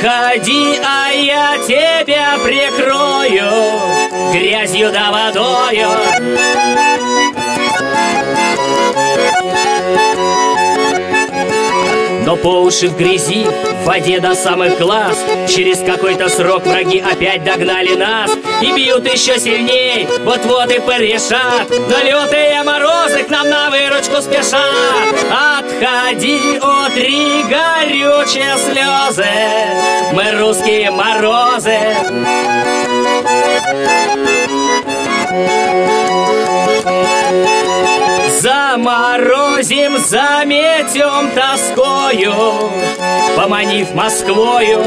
Подходи, 0.00 0.78
а 0.84 1.10
я 1.10 1.58
тебя 1.66 2.38
прикрою 2.44 3.50
Грязью 4.32 4.92
да 4.92 5.10
водою. 5.10 5.88
Но 12.24 12.36
по 12.36 12.60
уши 12.60 12.88
в 12.88 12.96
грязи, 12.96 13.44
в 13.44 13.86
воде 13.86 14.20
до 14.20 14.34
самых 14.36 14.78
глаз 14.78 15.16
Через 15.48 15.80
какой-то 15.80 16.28
срок 16.28 16.64
враги 16.64 17.00
опять 17.00 17.42
догнали 17.42 17.96
нас 17.96 18.30
и 18.60 18.72
бьют 18.72 19.06
еще 19.12 19.38
сильней, 19.38 20.08
вот-вот 20.24 20.70
и 20.70 20.80
порешат. 20.80 21.68
Но 21.70 21.98
лютые 22.02 22.62
морозы 22.62 23.22
к 23.24 23.30
нам 23.30 23.48
на 23.48 23.70
выручку 23.70 24.20
спешат. 24.20 24.62
Отходи, 25.30 26.58
отри 26.60 27.44
горючие 27.44 28.56
слезы, 28.58 29.26
мы 30.12 30.38
русские 30.40 30.90
морозы. 30.90 31.78
Заморозим, 38.40 39.98
заметем 39.98 41.30
тоскою, 41.32 42.70
Поманив 43.36 43.94
Москвою. 43.94 44.84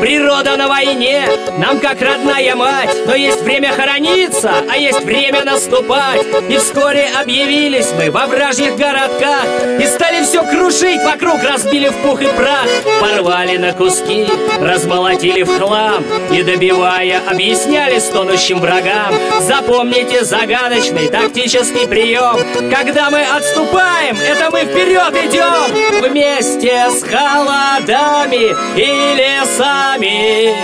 Природа 0.00 0.56
на 0.56 0.68
войне, 0.68 1.26
нам 1.56 1.78
как 1.80 2.02
родная 2.02 2.54
мать. 2.54 2.94
Но 3.06 3.14
есть 3.14 3.40
время 3.40 3.72
хорониться, 3.72 4.52
а 4.70 4.76
есть 4.76 5.02
время 5.02 5.44
наступать. 5.44 6.20
И 6.50 6.58
вскоре 6.58 7.06
объявились 7.18 7.90
мы 7.96 8.10
во 8.10 8.26
вражьих 8.26 8.76
городках. 8.76 9.46
И 9.80 9.86
стали 9.86 10.22
все 10.22 10.42
крушить 10.42 11.02
вокруг, 11.02 11.42
разбили 11.42 11.88
в 11.88 11.96
пух 12.02 12.20
и 12.20 12.26
прах. 12.26 12.66
Порвали 13.00 13.56
на 13.56 13.72
куски, 13.72 14.26
размолотили 14.60 15.42
в 15.42 15.58
хлам. 15.58 16.04
И 16.30 16.42
добивая, 16.42 17.22
объясняли 17.26 17.98
стонущим 17.98 18.60
врагам 18.60 19.14
Запомните 19.40 20.24
загадочный 20.24 21.08
тактический 21.08 21.86
прием. 21.86 22.36
Когда 22.70 23.10
мы 23.10 23.22
отступаем, 23.22 24.16
это 24.16 24.50
мы 24.50 24.60
вперед 24.60 25.14
идем. 25.24 26.08
Вместе 26.08 26.90
с 26.90 27.02
холодами 27.02 28.54
и 28.76 29.14
лесами. 29.16 30.54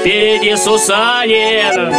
Впереди 0.00 0.56
Сусанин. 0.56 1.94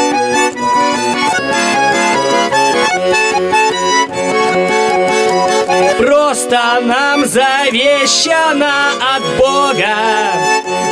Просто 5.98 6.80
нам 6.82 7.26
завещана 7.26 8.92
от 9.16 9.24
Бога 9.38 9.96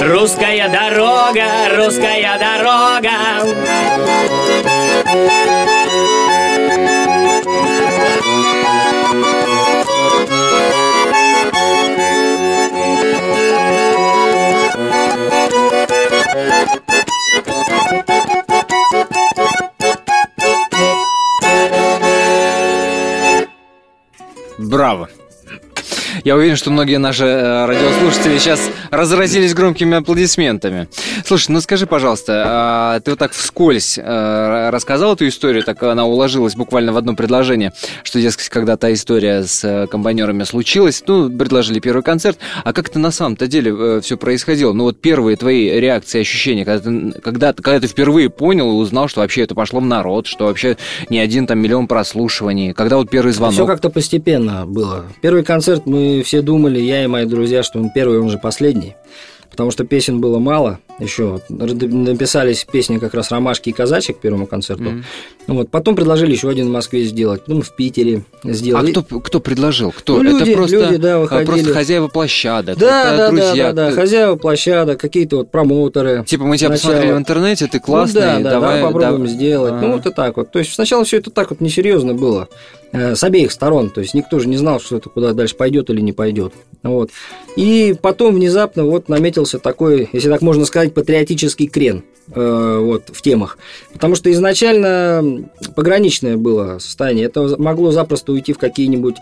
Русская 0.01 0.67
дорога, 0.67 1.45
русская 1.77 2.37
дорога 2.37 3.11
Браво! 24.57 25.07
Я 26.23 26.35
уверен, 26.35 26.55
что 26.55 26.71
многие 26.71 26.97
наши 26.97 27.25
э, 27.25 27.65
радиослушатели 27.65 28.37
сейчас 28.37 28.61
разразились 28.91 29.53
громкими 29.53 29.97
аплодисментами. 29.97 30.87
Слушай, 31.25 31.51
ну 31.51 31.61
скажи, 31.61 31.87
пожалуйста, 31.87 32.43
а 32.45 32.99
ты 32.99 33.11
вот 33.11 33.19
так 33.19 33.33
вскользь 33.33 33.97
э, 33.97 34.69
рассказал 34.69 35.13
эту 35.13 35.27
историю, 35.27 35.63
так 35.63 35.81
она 35.83 36.05
уложилась 36.05 36.55
буквально 36.55 36.93
в 36.93 36.97
одно 36.97 37.15
предложение, 37.15 37.73
что, 38.03 38.21
дескать, 38.21 38.49
когда 38.49 38.77
та 38.77 38.93
история 38.93 39.43
с 39.43 39.63
э, 39.63 39.87
комбайнерами 39.87 40.43
случилась, 40.43 41.03
ну, 41.07 41.29
предложили 41.29 41.79
первый 41.79 42.03
концерт, 42.03 42.37
а 42.63 42.73
как 42.73 42.89
это 42.89 42.99
на 42.99 43.11
самом-то 43.11 43.47
деле 43.47 44.01
все 44.01 44.17
происходило? 44.17 44.73
Ну, 44.73 44.83
вот 44.83 45.01
первые 45.01 45.37
твои 45.37 45.69
реакции, 45.79 46.21
ощущения, 46.21 46.65
когда 46.65 46.89
ты, 46.89 47.21
когда, 47.21 47.53
когда 47.53 47.79
ты 47.79 47.87
впервые 47.87 48.29
понял 48.29 48.71
и 48.71 48.75
узнал, 48.75 49.07
что 49.07 49.21
вообще 49.21 49.41
это 49.41 49.55
пошло 49.55 49.79
в 49.79 49.85
народ, 49.85 50.27
что 50.27 50.45
вообще 50.45 50.77
не 51.09 51.19
один 51.19 51.47
там 51.47 51.59
миллион 51.59 51.87
прослушиваний, 51.87 52.73
когда 52.73 52.97
вот 52.97 53.09
первый 53.09 53.33
звонок? 53.33 53.53
Все 53.53 53.65
как-то 53.65 53.89
постепенно 53.89 54.65
было. 54.65 55.05
Первый 55.21 55.43
концерт 55.43 55.85
мы 55.85 56.02
все 56.23 56.41
думали, 56.41 56.79
я 56.79 57.03
и 57.03 57.07
мои 57.07 57.25
друзья, 57.25 57.63
что 57.63 57.79
он 57.79 57.89
первый, 57.89 58.19
он 58.19 58.29
же 58.29 58.37
последний. 58.37 58.95
Потому 59.53 59.69
что 59.69 59.83
песен 59.83 60.19
было 60.19 60.39
мало. 60.39 60.79
Еще 60.97 61.39
написались 61.47 62.65
песни 62.65 62.97
как 62.97 63.13
раз 63.13 63.29
«Ромашки» 63.29 63.69
и 63.69 63.71
«Казачек» 63.71 64.17
к 64.17 64.19
первому 64.19 64.47
концерту. 64.47 64.83
Mm-hmm. 64.83 65.03
Вот. 65.45 65.69
Потом 65.69 65.95
предложили 65.95 66.31
еще 66.31 66.49
один 66.49 66.69
в 66.69 66.71
Москве 66.71 67.03
сделать, 67.03 67.41
потом 67.41 67.61
в 67.61 67.75
Питере 67.75 68.23
сделали. 68.43 68.89
А 68.89 69.01
кто, 69.03 69.19
кто 69.19 69.39
предложил? 69.39 69.91
Кто? 69.91 70.17
Ну, 70.17 70.23
люди, 70.23 70.49
это 70.49 70.53
просто, 70.53 70.75
люди, 70.77 70.97
да, 70.97 71.19
выходили. 71.19 71.45
просто 71.45 71.73
хозяева 71.73 72.07
площадок, 72.07 72.79
да, 72.79 73.15
да, 73.15 73.29
друзья. 73.29 73.73
Да, 73.73 73.73
да, 73.73 73.89
да, 73.89 73.95
хозяева 73.95 74.35
площадок, 74.37 74.99
какие-то 74.99 75.37
вот 75.37 75.51
промоутеры. 75.51 76.23
Типа 76.25 76.45
мы 76.45 76.57
тебя 76.57 76.69
сначала. 76.69 76.93
посмотрели 76.93 77.13
в 77.13 77.17
интернете, 77.19 77.67
ты 77.67 77.79
классный, 77.79 78.21
ну, 78.21 78.27
да, 78.27 78.39
да, 78.39 78.49
давай, 78.49 78.79
давай 78.79 78.91
попробуем 78.91 79.25
да. 79.25 79.31
сделать. 79.31 79.73
А-а-а. 79.73 79.81
Ну 79.81 79.91
вот 79.93 80.05
и 80.07 80.11
так 80.11 80.37
вот. 80.37 80.51
То 80.51 80.57
есть 80.57 80.73
сначала 80.73 81.03
все 81.03 81.17
это 81.17 81.29
так 81.29 81.51
вот 81.51 81.61
несерьезно 81.61 82.15
было. 82.15 82.49
Э, 82.93 83.15
с 83.15 83.23
обеих 83.23 83.51
сторон. 83.51 83.89
То 83.89 84.01
есть 84.01 84.13
никто 84.13 84.37
же 84.37 84.47
не 84.47 84.55
знал, 84.55 84.79
что 84.79 84.97
это 84.97 85.09
куда 85.09 85.33
дальше 85.33 85.55
пойдет 85.55 85.89
или 85.89 85.99
не 85.99 86.13
пойдет. 86.13 86.53
Вот. 86.83 87.09
И 87.55 87.95
потом 87.99 88.35
внезапно 88.35 88.85
вот 88.85 89.09
наметился 89.43 89.59
такой, 89.59 90.09
если 90.13 90.29
так 90.29 90.41
можно 90.41 90.65
сказать, 90.65 90.93
патриотический 90.93 91.67
крен 91.67 92.03
э, 92.33 92.77
вот, 92.81 93.03
в 93.11 93.21
темах. 93.21 93.57
Потому 93.91 94.15
что 94.15 94.31
изначально 94.31 95.49
пограничное 95.75 96.37
было 96.37 96.79
состояние. 96.79 97.25
Это 97.25 97.55
могло 97.57 97.91
запросто 97.91 98.31
уйти 98.31 98.53
в 98.53 98.57
какие-нибудь 98.57 99.15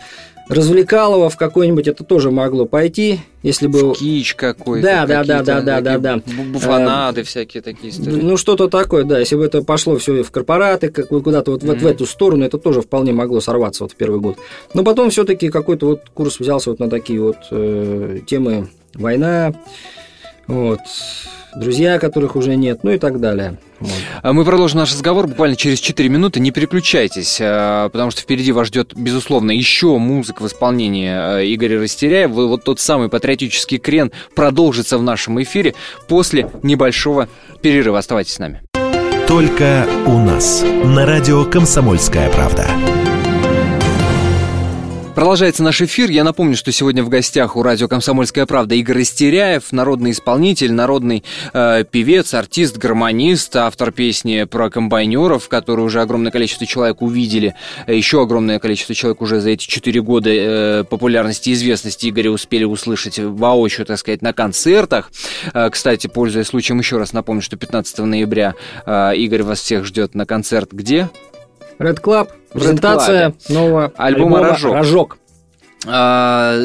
развлекалово 0.48 1.30
в 1.30 1.36
какой-нибудь 1.36 1.86
это 1.86 2.04
тоже 2.04 2.30
могло 2.30 2.66
пойти, 2.66 3.20
если 3.42 3.68
бы... 3.68 3.94
Кич 3.94 4.34
какой-то. 4.34 4.86
Да, 4.86 5.06
да, 5.06 5.24
да, 5.24 5.42
да, 5.42 5.60
да, 5.60 5.80
да, 5.80 5.98
да. 5.98 6.20
Буфанады 6.52 7.20
а, 7.20 7.24
всякие 7.24 7.62
такие 7.62 7.92
истории. 7.92 8.20
Ну, 8.20 8.36
что-то 8.36 8.68
такое, 8.68 9.04
да. 9.04 9.20
Если 9.20 9.36
бы 9.36 9.44
это 9.44 9.62
пошло 9.62 9.96
все 9.96 10.22
в 10.22 10.30
корпораты, 10.30 10.90
куда-то 10.90 11.52
вот, 11.52 11.62
mm-hmm. 11.62 11.66
вот 11.66 11.78
в 11.78 11.86
эту 11.86 12.06
сторону, 12.06 12.44
это 12.44 12.58
тоже 12.58 12.82
вполне 12.82 13.12
могло 13.12 13.40
сорваться 13.40 13.84
вот 13.84 13.92
в 13.92 13.96
первый 13.96 14.20
год. 14.20 14.36
Но 14.74 14.82
потом 14.82 15.10
все-таки 15.10 15.48
какой-то 15.48 15.86
вот 15.86 16.00
курс 16.12 16.40
взялся 16.40 16.70
вот 16.70 16.80
на 16.80 16.90
такие 16.90 17.20
вот 17.20 17.36
э, 17.50 18.18
темы 18.26 18.68
война, 18.94 19.54
вот, 20.52 20.80
друзья, 21.56 21.98
которых 21.98 22.36
уже 22.36 22.56
нет, 22.56 22.80
ну 22.82 22.90
и 22.90 22.98
так 22.98 23.20
далее. 23.20 23.58
Вот. 23.80 24.32
Мы 24.34 24.44
продолжим 24.44 24.78
наш 24.78 24.92
разговор 24.92 25.26
буквально 25.26 25.56
через 25.56 25.80
4 25.80 26.08
минуты. 26.08 26.40
Не 26.40 26.50
переключайтесь, 26.50 27.38
а, 27.40 27.88
потому 27.88 28.10
что 28.10 28.20
впереди 28.20 28.52
вас 28.52 28.68
ждет, 28.68 28.92
безусловно, 28.94 29.50
еще 29.50 29.98
музыка 29.98 30.42
в 30.42 30.46
исполнении 30.46 31.08
а, 31.08 31.40
Игоря 31.40 31.80
Растеряева. 31.80 32.46
Вот 32.46 32.64
тот 32.64 32.78
самый 32.78 33.08
патриотический 33.08 33.78
крен 33.78 34.12
продолжится 34.34 34.98
в 34.98 35.02
нашем 35.02 35.42
эфире 35.42 35.74
после 36.06 36.48
небольшого 36.62 37.28
перерыва. 37.60 37.98
Оставайтесь 37.98 38.34
с 38.34 38.38
нами. 38.38 38.62
Только 39.26 39.86
у 40.06 40.18
нас 40.18 40.62
на 40.84 41.06
радио 41.06 41.44
«Комсомольская 41.44 42.30
правда». 42.30 42.66
Продолжается 45.14 45.62
наш 45.62 45.82
эфир. 45.82 46.10
Я 46.10 46.24
напомню, 46.24 46.56
что 46.56 46.72
сегодня 46.72 47.04
в 47.04 47.10
гостях 47.10 47.54
у 47.54 47.62
радио 47.62 47.86
«Комсомольская 47.86 48.46
правда» 48.46 48.74
Игорь 48.76 49.02
Истеряев, 49.02 49.70
народный 49.70 50.12
исполнитель, 50.12 50.72
народный 50.72 51.22
э, 51.52 51.84
певец, 51.84 52.32
артист, 52.32 52.78
гармонист, 52.78 53.54
автор 53.56 53.92
песни 53.92 54.44
про 54.44 54.70
комбайнеров, 54.70 55.50
которые 55.50 55.84
уже 55.84 56.00
огромное 56.00 56.32
количество 56.32 56.66
человек 56.66 57.02
увидели. 57.02 57.54
Еще 57.86 58.22
огромное 58.22 58.58
количество 58.58 58.94
человек 58.94 59.20
уже 59.20 59.40
за 59.40 59.50
эти 59.50 59.66
четыре 59.66 60.00
года 60.00 60.30
э, 60.32 60.84
популярности 60.84 61.50
и 61.50 61.52
известности 61.52 62.08
Игоря 62.08 62.30
успели 62.30 62.64
услышать 62.64 63.18
воочию, 63.18 63.84
так 63.84 63.98
сказать, 63.98 64.22
на 64.22 64.32
концертах. 64.32 65.12
Э, 65.52 65.68
кстати, 65.68 66.06
пользуясь 66.06 66.46
случаем, 66.46 66.78
еще 66.78 66.96
раз 66.96 67.12
напомню, 67.12 67.42
что 67.42 67.58
15 67.58 67.98
ноября 67.98 68.54
э, 68.86 69.16
Игорь 69.16 69.42
вас 69.42 69.60
всех 69.60 69.84
ждет 69.84 70.14
на 70.14 70.24
концерт 70.24 70.72
где? 70.72 71.10
Red 71.78 72.00
Club, 72.00 72.28
презентация 72.52 73.34
нового 73.48 73.92
альбома, 73.96 74.38
альбома 74.38 74.48
«Рожок». 74.48 74.74
«Рожок». 74.74 75.18
А, 75.84 76.56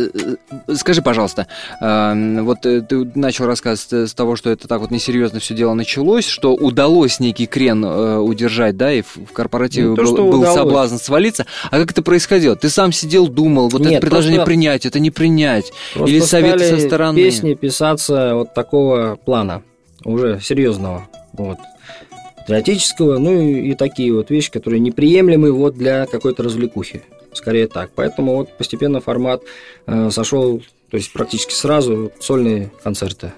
скажи, 0.76 1.02
пожалуйста, 1.02 1.48
а, 1.82 2.13
вот 2.41 2.62
ты 2.62 2.86
начал 3.15 3.46
рассказ 3.46 3.91
с 3.91 4.13
того, 4.13 4.36
что 4.36 4.52
это 4.52 4.67
так 4.67 4.80
вот 4.80 4.91
несерьезно 4.91 5.39
все 5.39 5.56
дело 5.56 5.74
началось, 5.74 6.28
что 6.28 6.54
удалось 6.54 7.20
некий 7.20 7.48
крен 7.48 7.84
э, 7.84 8.17
удержать, 8.17 8.78
да, 8.78 8.93
и 8.93 9.02
в 9.02 9.32
корпоративе 9.34 9.88
ну, 9.88 9.96
то, 9.96 10.04
был, 10.04 10.32
был 10.32 10.46
соблазн 10.46 10.98
свалиться. 10.98 11.48
А 11.72 11.80
как 11.80 11.91
это 11.91 12.04
происходило? 12.04 12.56
Ты 12.56 12.70
сам 12.70 12.91
сидел, 12.91 13.28
думал, 13.28 13.70
вот 13.70 13.82
Нет, 13.82 13.93
это 13.93 14.02
предложение 14.02 14.46
принять, 14.46 14.86
это 14.86 15.00
не 15.00 15.10
принять, 15.10 15.72
или 15.96 16.20
советы 16.20 16.70
со 16.70 16.80
стороны? 16.80 17.15
Песни 17.15 17.56
писаться 17.56 18.36
вот 18.36 18.54
такого 18.54 19.15
плана, 19.15 19.63
уже 20.06 20.39
серьезного, 20.41 21.08
вот 21.34 21.58
патриотического, 22.47 23.17
ну 23.17 23.41
и, 23.41 23.71
и 23.71 23.75
такие 23.75 24.13
вот 24.13 24.29
вещи, 24.29 24.49
которые 24.51 24.79
неприемлемы 24.79 25.51
вот 25.51 25.75
для 25.75 26.05
какой-то 26.05 26.43
развлекухи. 26.43 27.03
Скорее 27.33 27.67
так. 27.67 27.91
Поэтому 27.93 28.36
вот 28.38 28.57
постепенно 28.57 29.01
формат 29.01 29.41
э, 29.86 30.10
сошел, 30.12 30.62
то 30.89 30.97
есть 30.97 31.12
практически 31.12 31.53
сразу 31.53 32.12
сольные 32.19 32.71
концерты. 32.81 33.33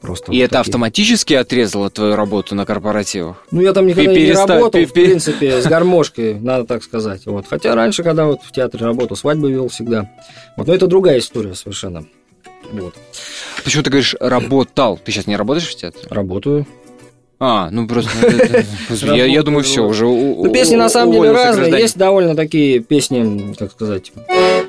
просто. 0.00 0.32
И 0.32 0.36
вот 0.36 0.44
это 0.44 0.48
такие. 0.54 0.60
автоматически 0.60 1.34
отрезало 1.34 1.90
твою 1.90 2.16
работу 2.16 2.54
на 2.54 2.64
корпоративах? 2.64 3.44
Ну, 3.50 3.60
я 3.60 3.72
там 3.74 3.86
никогда 3.86 4.10
Переста- 4.12 4.16
не 4.16 4.32
работал, 4.32 4.70
пе- 4.80 4.86
в 4.86 4.92
пе- 4.94 5.04
принципе, 5.04 5.60
с 5.60 5.66
гармошкой, 5.74 6.34
надо 6.40 6.64
так 6.64 6.82
сказать. 6.82 7.26
Вот. 7.26 7.44
Хотя 7.48 7.74
раньше, 7.74 8.02
когда 8.02 8.24
вот 8.24 8.40
в 8.42 8.52
театре 8.52 8.86
работал, 8.86 9.16
свадьбы 9.18 9.52
вел 9.52 9.68
всегда. 9.68 10.10
Вот. 10.56 10.66
Но 10.66 10.74
это 10.74 10.86
другая 10.86 11.18
история 11.18 11.54
совершенно. 11.54 12.06
Вот. 12.72 12.94
Почему 13.62 13.82
ты 13.82 13.90
говоришь 13.90 14.16
работал? 14.18 14.98
Ты 15.04 15.12
сейчас 15.12 15.26
не 15.26 15.36
работаешь 15.36 15.68
в 15.68 15.76
театре? 15.76 16.06
Работаю. 16.08 16.66
А, 17.46 17.68
ну 17.70 17.86
просто... 17.86 18.10
Я 19.02 19.26
я 19.26 19.42
думаю, 19.42 19.64
все, 19.64 19.84
уже 19.84 20.06
Ну, 20.06 20.50
песни 20.50 20.76
на 20.76 20.88
самом 20.88 21.12
деле 21.12 21.30
разные. 21.30 21.78
Есть 21.78 21.98
довольно 21.98 22.34
такие 22.34 22.78
песни, 22.80 23.54
как 23.58 23.72
сказать, 23.72 24.12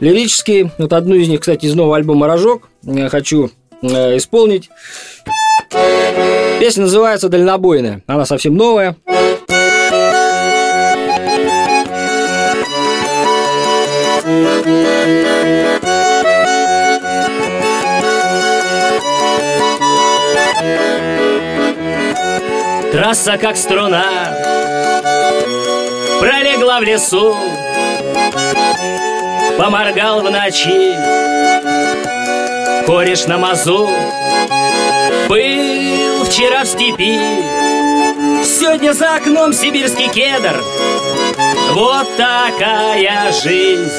лирические. 0.01 0.71
Вот 0.77 0.91
одну 0.91 1.15
из 1.15 1.29
них, 1.29 1.39
кстати, 1.39 1.67
из 1.67 1.73
нового 1.73 1.95
альбома 1.95 2.27
«Рожок» 2.27 2.67
я 2.83 3.07
хочу 3.07 3.49
э, 3.81 4.17
исполнить. 4.17 4.69
Песня 6.59 6.83
называется 6.83 7.29
«Дальнобойная». 7.29 8.01
Она 8.07 8.25
совсем 8.25 8.55
новая. 8.57 8.97
Трасса 22.95 23.37
как 23.37 23.57
струна 23.57 24.05
Пролегла 26.21 26.79
в 26.79 26.83
лесу 26.83 27.35
Поморгал 29.57 30.21
в 30.21 30.31
ночи. 30.31 30.95
Кореш 32.85 33.25
на 33.25 33.37
мазу 33.37 33.89
Был 35.27 36.23
вчера 36.23 36.63
в 36.63 36.67
степи. 36.67 37.19
Сегодня 38.45 38.93
за 38.93 39.15
окном 39.15 39.51
сибирский 39.51 40.07
кедр. 40.07 40.63
Вот 41.73 42.07
такая 42.15 43.29
жизнь. 43.43 43.91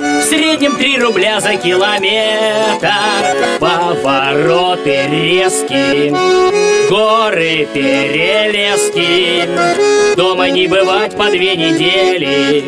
В 0.00 0.22
среднем 0.22 0.76
три 0.76 0.98
рубля 0.98 1.38
за 1.40 1.56
километр. 1.56 2.88
Повороты 3.60 5.02
резкие 5.10 6.81
Горы, 6.92 7.66
перелески. 7.72 9.48
Дома 10.14 10.50
не 10.50 10.66
бывать 10.66 11.16
по 11.16 11.30
две 11.30 11.56
недели. 11.56 12.64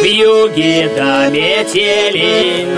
В 0.00 0.04
юге 0.04 0.88
до 0.96 1.28
метели. 1.32 2.68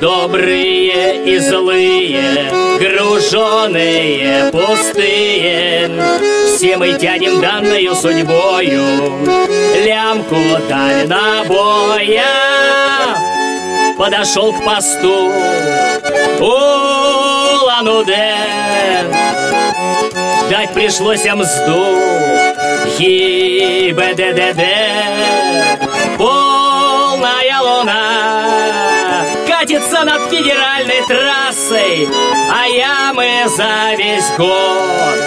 Добрые 0.00 1.24
и 1.24 1.36
злые 1.38 2.48
Груженые, 2.78 4.52
пустые. 4.52 5.90
Все 6.46 6.76
мы 6.76 6.92
тянем 6.92 7.40
данную 7.40 7.92
судьбою. 7.96 8.84
Лямку 9.84 10.36
дальнобоя 10.68 12.22
Подошел 13.98 14.52
к 14.52 14.64
посту. 14.64 15.32
Улан-Удэ 16.38 18.30
Дать 20.50 20.74
пришлось 20.74 21.24
мзду. 21.24 21.96
ЕБДДД 22.98 24.60
Полная 26.18 27.60
луна 27.60 29.24
Катится 29.46 30.02
над 30.02 30.28
федеральной 30.28 31.02
трассой 31.06 32.08
А 32.50 32.66
ямы 32.66 33.44
за 33.46 33.94
весь 33.96 34.28
год 34.36 35.18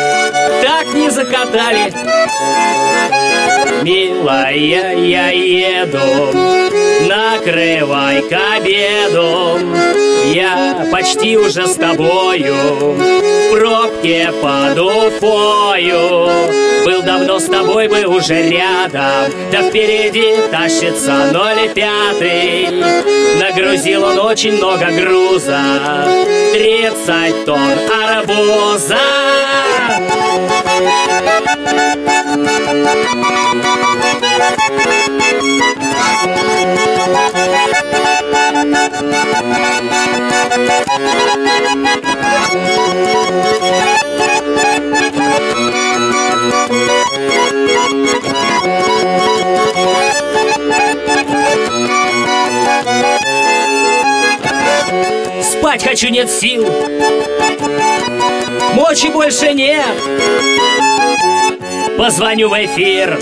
Так 0.62 0.93
не 0.93 1.09
закатали 1.09 1.93
Милая, 3.83 4.95
я 4.95 5.29
еду 5.29 5.99
Накрывай 7.05 8.21
к 8.21 8.31
обеду. 8.55 9.59
Я 10.33 10.87
почти 10.89 11.35
уже 11.37 11.67
с 11.67 11.75
тобою 11.75 12.55
В 12.93 13.51
пробке 13.51 14.31
под 14.41 14.79
Уфою. 14.79 16.29
Был 16.85 17.01
давно 17.01 17.39
с 17.39 17.45
тобой 17.45 17.89
бы 17.89 18.05
уже 18.05 18.49
рядом 18.49 19.33
Да 19.51 19.63
впереди 19.63 20.35
тащится 20.49 21.31
ноль 21.33 21.69
пятый. 21.73 22.69
Нагрузил 23.37 24.05
он 24.05 24.19
очень 24.19 24.53
много 24.57 24.91
груза 24.91 25.59
Тридцать 26.53 27.45
тонн 27.45 27.59
арбуза 27.91 28.97
Спать 55.41 55.83
хочу, 55.83 56.09
нет 56.09 56.29
сил. 56.29 56.65
Мочи 58.73 59.09
больше 59.09 59.53
нет. 59.53 59.85
Позвоню 61.97 62.49
в 62.49 62.53
эфир. 62.53 63.17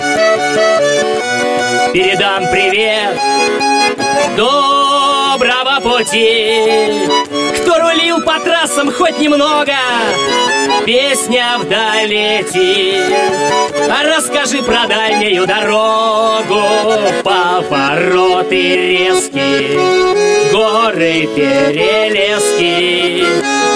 Передам 1.93 2.47
привет 2.51 3.17
Доброго 5.41 5.97
пути 5.97 7.09
Кто 7.61 7.79
рулил 7.79 8.21
по 8.21 8.39
трассам 8.39 8.91
хоть 8.91 9.17
немного 9.17 9.73
Песня 10.85 11.57
вдаль 11.57 12.07
летит 12.07 13.11
А 13.89 14.03
расскажи 14.03 14.61
про 14.61 14.85
дальнюю 14.87 15.47
дорогу 15.47 16.61
Повороты 17.23 18.99
резкие 18.99 20.20
Горы, 20.51 21.27
перелески. 21.35 23.23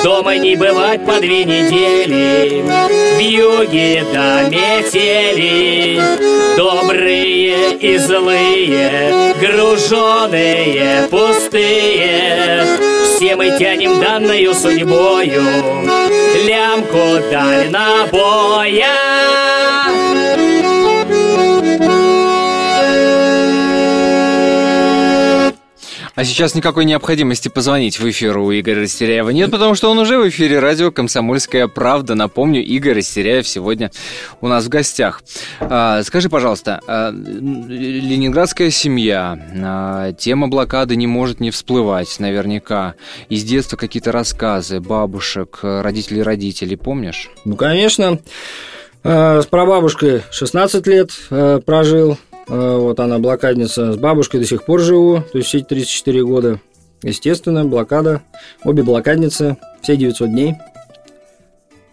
Дома 0.03 0.37
не 0.37 0.55
бывать 0.55 1.05
по 1.05 1.19
две 1.19 1.43
недели. 1.45 2.63
В 3.15 3.19
юге 3.19 4.03
до 4.13 4.49
метели 4.49 6.01
Добрые 6.57 7.75
и 7.77 7.97
злые 7.97 9.33
Груженые, 9.39 11.07
пустые. 11.09 12.65
Все 13.15 13.35
мы 13.35 13.57
тянем 13.57 13.99
данную 13.99 14.53
судьбою. 14.53 15.43
Лямку 16.45 17.19
дальнобоя 17.31 18.87
А 26.15 26.23
сейчас 26.23 26.55
никакой 26.55 26.85
необходимости 26.85 27.49
позвонить 27.49 27.99
в 27.99 28.09
эфир 28.09 28.37
у 28.37 28.49
Игоря 28.57 28.83
Растеряева 28.83 29.31
нет, 29.31 29.51
потому 29.51 29.75
что 29.75 29.91
он 29.91 29.99
уже 29.99 30.17
в 30.17 30.29
эфире 30.29 30.59
радио 30.59 30.89
«Комсомольская 30.89 31.67
правда». 31.67 32.15
Напомню, 32.15 32.63
Игорь 32.63 32.95
Растеряев 32.95 33.45
сегодня 33.45 33.91
у 34.39 34.47
нас 34.47 34.63
в 34.63 34.69
гостях. 34.69 35.21
А, 35.59 36.01
скажи, 36.03 36.29
пожалуйста, 36.29 36.79
а, 36.87 37.11
ленинградская 37.11 38.69
семья, 38.69 39.37
а, 39.61 40.13
тема 40.13 40.47
блокады 40.47 40.95
не 40.95 41.05
может 41.05 41.41
не 41.41 41.51
всплывать 41.51 42.17
наверняка. 42.21 42.95
Из 43.27 43.43
детства 43.43 43.75
какие-то 43.75 44.13
рассказы 44.13 44.79
бабушек, 44.79 45.59
родителей 45.63 46.23
родителей, 46.23 46.77
помнишь? 46.77 47.29
Ну, 47.43 47.57
конечно. 47.57 48.19
С 49.03 49.45
прабабушкой 49.47 50.23
16 50.31 50.87
лет 50.87 51.11
прожил. 51.65 52.17
Э, 52.47 52.77
Вот 52.77 52.99
она 52.99 53.19
блокадница. 53.19 53.93
С 53.93 53.97
бабушкой 53.97 54.39
до 54.39 54.45
сих 54.45 54.63
пор 54.63 54.81
живу, 54.81 55.23
то 55.31 55.37
есть 55.37 55.49
все 55.49 55.59
эти 55.59 55.65
34 55.65 56.23
года. 56.23 56.59
Естественно, 57.03 57.65
блокада. 57.65 58.21
Обе 58.63 58.83
блокадницы. 58.83 59.57
Все 59.81 59.95
900 59.95 60.29
дней 60.29 60.55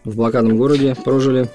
в 0.04 0.16
блокадном 0.16 0.56
городе 0.56 0.96
прожили. 1.04 1.48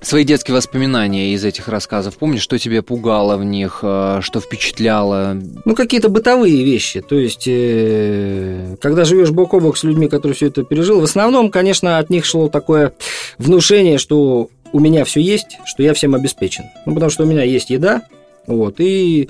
Свои 0.00 0.22
детские 0.24 0.54
воспоминания 0.54 1.32
из 1.32 1.46
этих 1.46 1.66
рассказов. 1.68 2.18
Помнишь, 2.18 2.42
что 2.42 2.58
тебя 2.58 2.82
пугало 2.82 3.38
в 3.38 3.44
них, 3.44 3.80
э, 3.82 4.18
что 4.20 4.38
впечатляло? 4.40 5.34
Ну, 5.64 5.74
какие-то 5.74 6.10
бытовые 6.10 6.62
вещи. 6.62 7.00
То 7.00 7.16
есть, 7.16 7.44
э, 7.46 8.76
когда 8.82 9.04
живешь 9.06 9.30
бок 9.30 9.54
о 9.54 9.60
бок 9.60 9.78
с 9.78 9.82
людьми, 9.82 10.08
которые 10.08 10.36
все 10.36 10.48
это 10.48 10.62
пережил, 10.62 11.00
в 11.00 11.04
основном, 11.04 11.50
конечно, 11.50 11.96
от 11.96 12.10
них 12.10 12.26
шло 12.26 12.50
такое 12.50 12.92
внушение, 13.38 13.96
что 13.96 14.50
у 14.74 14.78
меня 14.78 15.06
все 15.06 15.20
есть, 15.20 15.56
что 15.64 15.82
я 15.82 15.94
всем 15.94 16.14
обеспечен. 16.14 16.64
Ну, 16.84 16.92
потому 16.92 17.10
что 17.10 17.22
у 17.22 17.26
меня 17.26 17.42
есть 17.42 17.70
еда, 17.70 18.02
вот, 18.46 18.76
и 18.78 19.28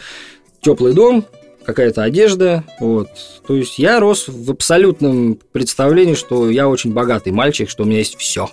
теплый 0.60 0.94
дом, 0.94 1.24
какая-то 1.64 2.02
одежда. 2.02 2.64
Вот. 2.80 3.08
То 3.46 3.54
есть 3.54 3.78
я 3.78 4.00
рос 4.00 4.28
в 4.28 4.50
абсолютном 4.50 5.38
представлении, 5.52 6.14
что 6.14 6.48
я 6.50 6.68
очень 6.68 6.92
богатый 6.92 7.32
мальчик, 7.32 7.68
что 7.68 7.82
у 7.82 7.86
меня 7.86 7.98
есть 7.98 8.16
все. 8.16 8.48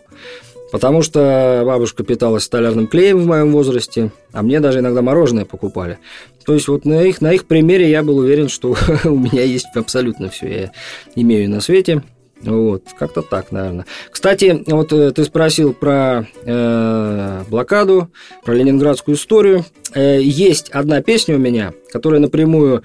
Потому 0.72 1.02
что 1.02 1.64
бабушка 1.66 2.04
питалась 2.04 2.44
столярным 2.44 2.88
клеем 2.88 3.20
в 3.20 3.26
моем 3.26 3.52
возрасте, 3.52 4.12
а 4.32 4.42
мне 4.42 4.62
даже 4.62 4.80
иногда 4.80 5.02
мороженое 5.02 5.44
покупали. 5.44 6.00
То 6.46 6.54
есть 6.54 6.70
вот 6.70 6.86
на 6.86 7.04
их, 7.04 7.20
на 7.20 7.34
их 7.34 7.46
примере 7.46 7.90
я 7.90 8.04
был 8.04 8.18
уверен, 8.20 8.48
что 8.48 8.76
у 9.04 9.18
меня 9.18 9.44
есть 9.44 9.68
абсолютно 9.76 10.30
все, 10.30 10.48
я 10.48 10.72
имею 11.16 11.50
на 11.50 11.60
свете. 11.60 12.04
Вот, 12.44 12.84
как-то 12.98 13.22
так, 13.22 13.52
наверное. 13.52 13.86
Кстати, 14.10 14.64
вот 14.68 14.92
э, 14.94 15.12
ты 15.12 15.24
спросил 15.26 15.74
про 15.74 16.28
э, 16.44 17.44
блокаду, 17.48 18.10
про 18.44 18.54
ленинградскую 18.54 19.16
историю. 19.16 19.64
Э, 19.94 20.20
есть 20.22 20.70
одна 20.70 21.02
песня 21.02 21.36
у 21.36 21.38
меня, 21.38 21.74
которая 21.92 22.20
напрямую 22.20 22.84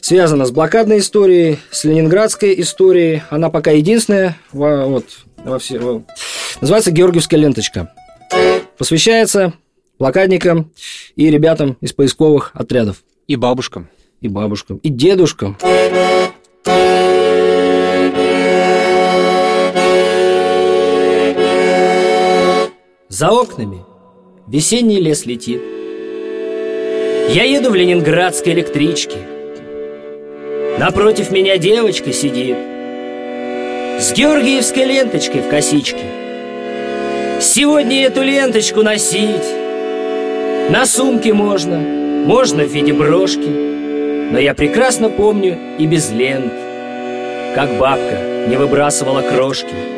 связана 0.00 0.46
с 0.46 0.50
блокадной 0.50 0.98
историей, 0.98 1.58
с 1.70 1.84
ленинградской 1.84 2.60
историей. 2.60 3.22
Она 3.30 3.50
пока 3.50 3.70
единственная, 3.70 4.36
во, 4.52 4.86
вот, 4.86 5.04
во 5.44 5.58
все, 5.60 5.78
во, 5.78 6.02
называется 6.60 6.90
«Георгиевская 6.90 7.38
ленточка». 7.38 7.92
Посвящается 8.78 9.54
блокадникам 9.98 10.72
и 11.16 11.30
ребятам 11.30 11.76
из 11.80 11.92
поисковых 11.92 12.50
отрядов. 12.54 13.02
И 13.26 13.36
бабушкам. 13.36 13.88
И 14.20 14.28
бабушкам. 14.28 14.78
И 14.78 14.88
дедушкам. 14.88 15.56
За 23.18 23.32
окнами. 23.32 23.84
Весенний 24.46 25.00
лес 25.00 25.26
летит. 25.26 25.60
Я 27.30 27.42
еду 27.42 27.70
в 27.70 27.74
ленинградской 27.74 28.52
электричке. 28.52 29.18
Напротив 30.78 31.32
меня 31.32 31.58
девочка 31.58 32.12
сидит. 32.12 32.56
С 33.98 34.12
георгиевской 34.12 34.84
ленточкой 34.84 35.40
в 35.40 35.48
косичке. 35.48 36.04
Сегодня 37.40 38.04
эту 38.04 38.22
ленточку 38.22 38.84
носить. 38.84 39.50
На 40.70 40.86
сумке 40.86 41.32
можно, 41.32 41.76
можно 41.76 42.62
в 42.62 42.72
виде 42.72 42.92
брошки. 42.92 43.50
Но 44.30 44.38
я 44.38 44.54
прекрасно 44.54 45.10
помню 45.10 45.58
и 45.76 45.86
без 45.86 46.12
лент. 46.12 46.52
Как 47.56 47.80
бабка 47.80 48.46
не 48.46 48.56
выбрасывала 48.56 49.22
крошки 49.22 49.97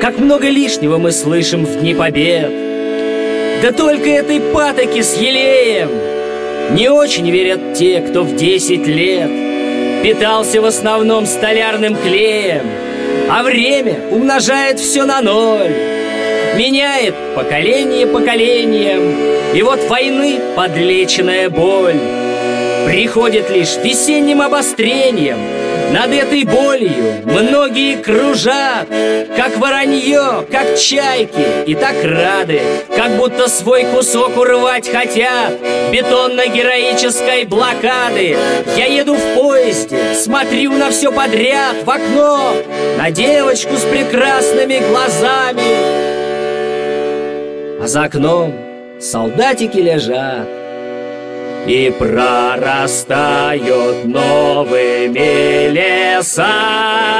как 0.00 0.18
много 0.18 0.48
лишнего 0.48 0.98
мы 0.98 1.12
слышим 1.12 1.64
в 1.64 1.80
дни 1.80 1.94
побед. 1.94 2.68
Да 3.62 3.72
только 3.72 4.08
этой 4.08 4.40
патоки 4.40 5.02
с 5.02 5.16
елеем 5.16 5.90
Не 6.70 6.88
очень 6.90 7.28
верят 7.28 7.74
те, 7.74 8.00
кто 8.00 8.22
в 8.22 8.36
десять 8.36 8.86
лет 8.86 9.28
Питался 10.04 10.62
в 10.62 10.64
основном 10.64 11.26
столярным 11.26 11.96
клеем 11.96 12.62
А 13.28 13.42
время 13.42 13.98
умножает 14.12 14.78
все 14.78 15.04
на 15.06 15.20
ноль 15.20 15.74
Меняет 16.56 17.16
поколение 17.34 18.06
поколением 18.06 19.56
И 19.56 19.62
вот 19.62 19.82
войны 19.88 20.38
подлеченная 20.54 21.50
боль 21.50 21.98
Приходит 22.86 23.50
лишь 23.50 23.76
весенним 23.82 24.40
обострением 24.40 25.57
над 25.92 26.12
этой 26.12 26.44
болью 26.44 27.22
многие 27.24 27.96
кружат 27.96 28.88
Как 29.36 29.56
воронье, 29.58 30.46
как 30.50 30.76
чайки 30.76 31.64
И 31.66 31.74
так 31.74 31.96
рады, 32.04 32.60
как 32.94 33.12
будто 33.16 33.48
свой 33.48 33.84
кусок 33.84 34.36
урвать 34.36 34.88
хотят. 34.90 35.52
Бетонно-героической 35.92 37.44
блокады. 37.44 38.36
Я 38.76 38.86
еду 38.86 39.14
в 39.14 39.34
поезде, 39.34 40.14
смотрю 40.14 40.72
на 40.72 40.90
все 40.90 41.10
подряд 41.12 41.76
В 41.84 41.90
окно, 41.90 42.54
на 42.98 43.10
девочку 43.10 43.76
с 43.76 43.82
прекрасными 43.82 44.80
глазами. 44.88 46.18
А 47.80 47.86
за 47.86 48.04
окном 48.04 48.54
солдатики 49.00 49.78
лежат 49.78 50.57
и 51.66 51.90
прорастают 51.98 54.04
новыми 54.04 55.68
лесами. 55.68 57.18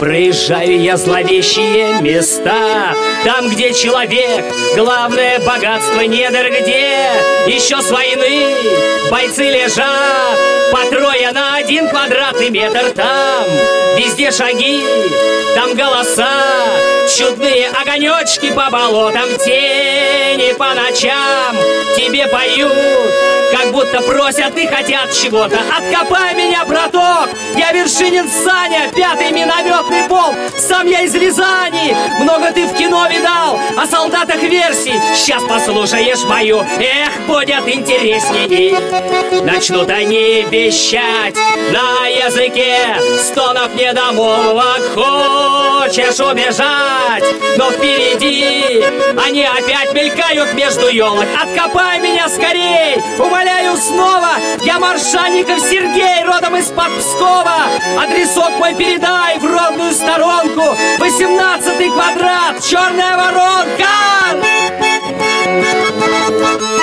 Проезжаю 0.00 0.80
я 0.80 0.96
зловещие 0.96 2.00
места 2.00 2.94
Там, 3.26 3.48
где 3.48 3.74
человек, 3.74 4.44
главное 4.76 5.40
богатство 5.40 6.02
недр 6.02 6.48
где 6.48 7.10
Еще 7.48 7.82
с 7.82 7.90
войны 8.16 9.10
бойцы 9.10 9.50
лежат 9.50 10.38
По 10.72 10.84
трое 10.90 11.30
на 11.32 11.56
один 11.56 11.88
квадратный 11.88 12.50
метр. 12.50 12.92
Там 12.94 13.44
везде 13.96 14.30
шаги, 14.30 14.82
там 15.54 15.74
голоса 15.74 16.28
Чудные 17.16 17.68
огонечки 17.68 18.52
по 18.52 18.70
болотам 18.70 19.28
Тени 19.44 20.52
по 20.54 20.74
ночам. 20.74 21.56
Тебе 21.96 22.26
поют 22.26 22.72
Как 23.52 23.72
будто 23.72 24.00
просят 24.02 24.56
и 24.56 24.66
хотят 24.66 25.12
чего-то. 25.12 25.58
Откопай 25.76 26.34
меня, 26.34 26.64
браток! 26.64 27.30
Я 27.56 27.72
Вершинин 27.72 28.28
Саня, 28.28 28.90
пятый 28.94 29.30
минометный 29.30 30.08
полк 30.08 30.34
Сам 30.58 30.86
я 30.86 31.02
из 31.02 31.14
Рязани 31.14 31.96
Много 32.20 32.52
ты 32.52 32.66
в 32.66 32.74
кино 32.74 33.06
видал 33.08 33.58
О 33.76 33.86
солдатах 33.86 34.42
версий. 34.42 35.00
Сейчас 35.14 35.42
послушаешь 35.44 36.24
мою. 36.24 36.60
Эх, 36.78 37.26
будет 37.26 37.66
интереснее 38.06 39.42
Начнут 39.42 39.90
они 39.90 40.46
вещать 40.50 41.34
На 41.72 42.06
языке 42.06 42.78
стонов 43.22 43.74
недомолвок. 43.74 44.82
Хочешь 44.94 46.20
убежать 46.20 47.24
Но 47.56 47.70
впереди 47.72 48.84
Они 49.24 49.44
опять 49.44 49.92
мелькают 49.92 50.54
между 50.54 50.88
елок. 50.88 51.26
Откопай 51.40 52.00
меня 52.00 52.28
скорей 52.28 52.96
Умоляю 53.18 53.76
снова. 53.76 54.30
Я 54.62 54.78
Маршанников 54.78 55.60
Сергей 55.60 56.24
Родом 56.24 56.56
из-под 56.56 56.96
Пскова 56.98 57.66
Адресок 58.00 58.50
мой 58.58 58.74
передай 58.74 59.38
в 59.38 59.44
ровную 59.44 59.92
сторонку. 59.92 60.76
18 60.98 61.92
квадрат, 61.92 62.62
черная 62.62 63.16
воронка! 63.16 63.86
А 66.48 66.75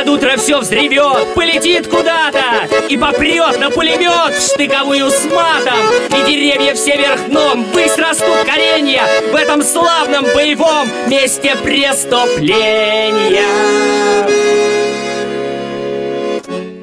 под 0.00 0.08
утро 0.08 0.36
все 0.36 0.58
взревет, 0.60 1.34
полетит 1.34 1.86
куда-то 1.88 2.40
И 2.88 2.96
попрет 2.96 3.60
на 3.60 3.70
пулемет 3.70 4.34
в 4.34 4.40
штыковую 4.40 5.10
с 5.10 5.24
матом. 5.26 5.78
И 6.08 6.26
деревья 6.26 6.74
все 6.74 6.96
вверх 6.96 7.28
дном 7.28 7.64
быстро 7.74 8.08
растут 8.08 8.44
коренья 8.46 9.02
В 9.30 9.36
этом 9.36 9.62
славном 9.62 10.24
боевом 10.34 10.88
месте 11.06 11.54
преступления. 11.62 13.44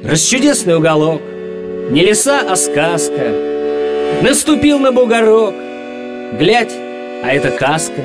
Расчудесный 0.04 0.76
уголок 0.76 1.20
Не 1.90 2.02
леса, 2.02 2.40
а 2.48 2.54
сказка. 2.56 3.32
Наступил 4.22 4.78
на 4.78 4.92
бугорок 4.92 5.54
Глядь, 6.38 6.72
а 7.24 7.32
это 7.32 7.50
каска. 7.50 8.00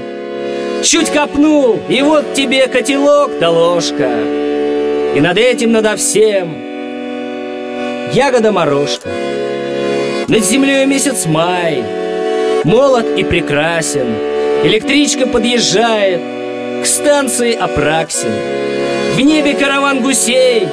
Чуть 0.82 1.12
копнул, 1.12 1.80
и 1.88 2.02
вот 2.02 2.34
тебе 2.34 2.68
котелок 2.68 3.38
да 3.40 3.50
ложка 3.50 4.10
И 5.16 5.22
над 5.22 5.38
этим, 5.38 5.72
надо 5.72 5.96
всем 5.96 6.58
Ягода-морожка 8.14 9.10
Над 10.28 10.44
землей 10.44 10.86
месяц 10.88 11.28
май 11.28 11.84
Молод 12.64 13.06
и 13.18 13.24
прекрасен. 13.24 14.08
Электричка 14.64 15.28
подъезжает 15.28 16.22
К 16.82 16.86
станции 16.86 17.54
Апраксин. 17.54 18.32
В 19.16 19.20
небе 19.20 19.54
караван 19.54 20.02
гусей. 20.02 20.68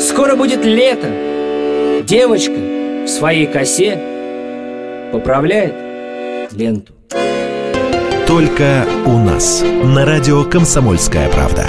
Скоро 0.00 0.34
будет 0.34 0.64
лето. 0.64 1.08
Девочка 2.02 2.56
в 3.04 3.08
своей 3.08 3.46
косе 3.46 4.00
Поправляет 5.12 5.74
ленту. 6.52 6.92
Только 8.26 8.84
у 9.04 9.18
нас. 9.18 9.62
На 9.84 10.04
радио 10.04 10.42
«Комсомольская 10.42 11.28
правда». 11.28 11.66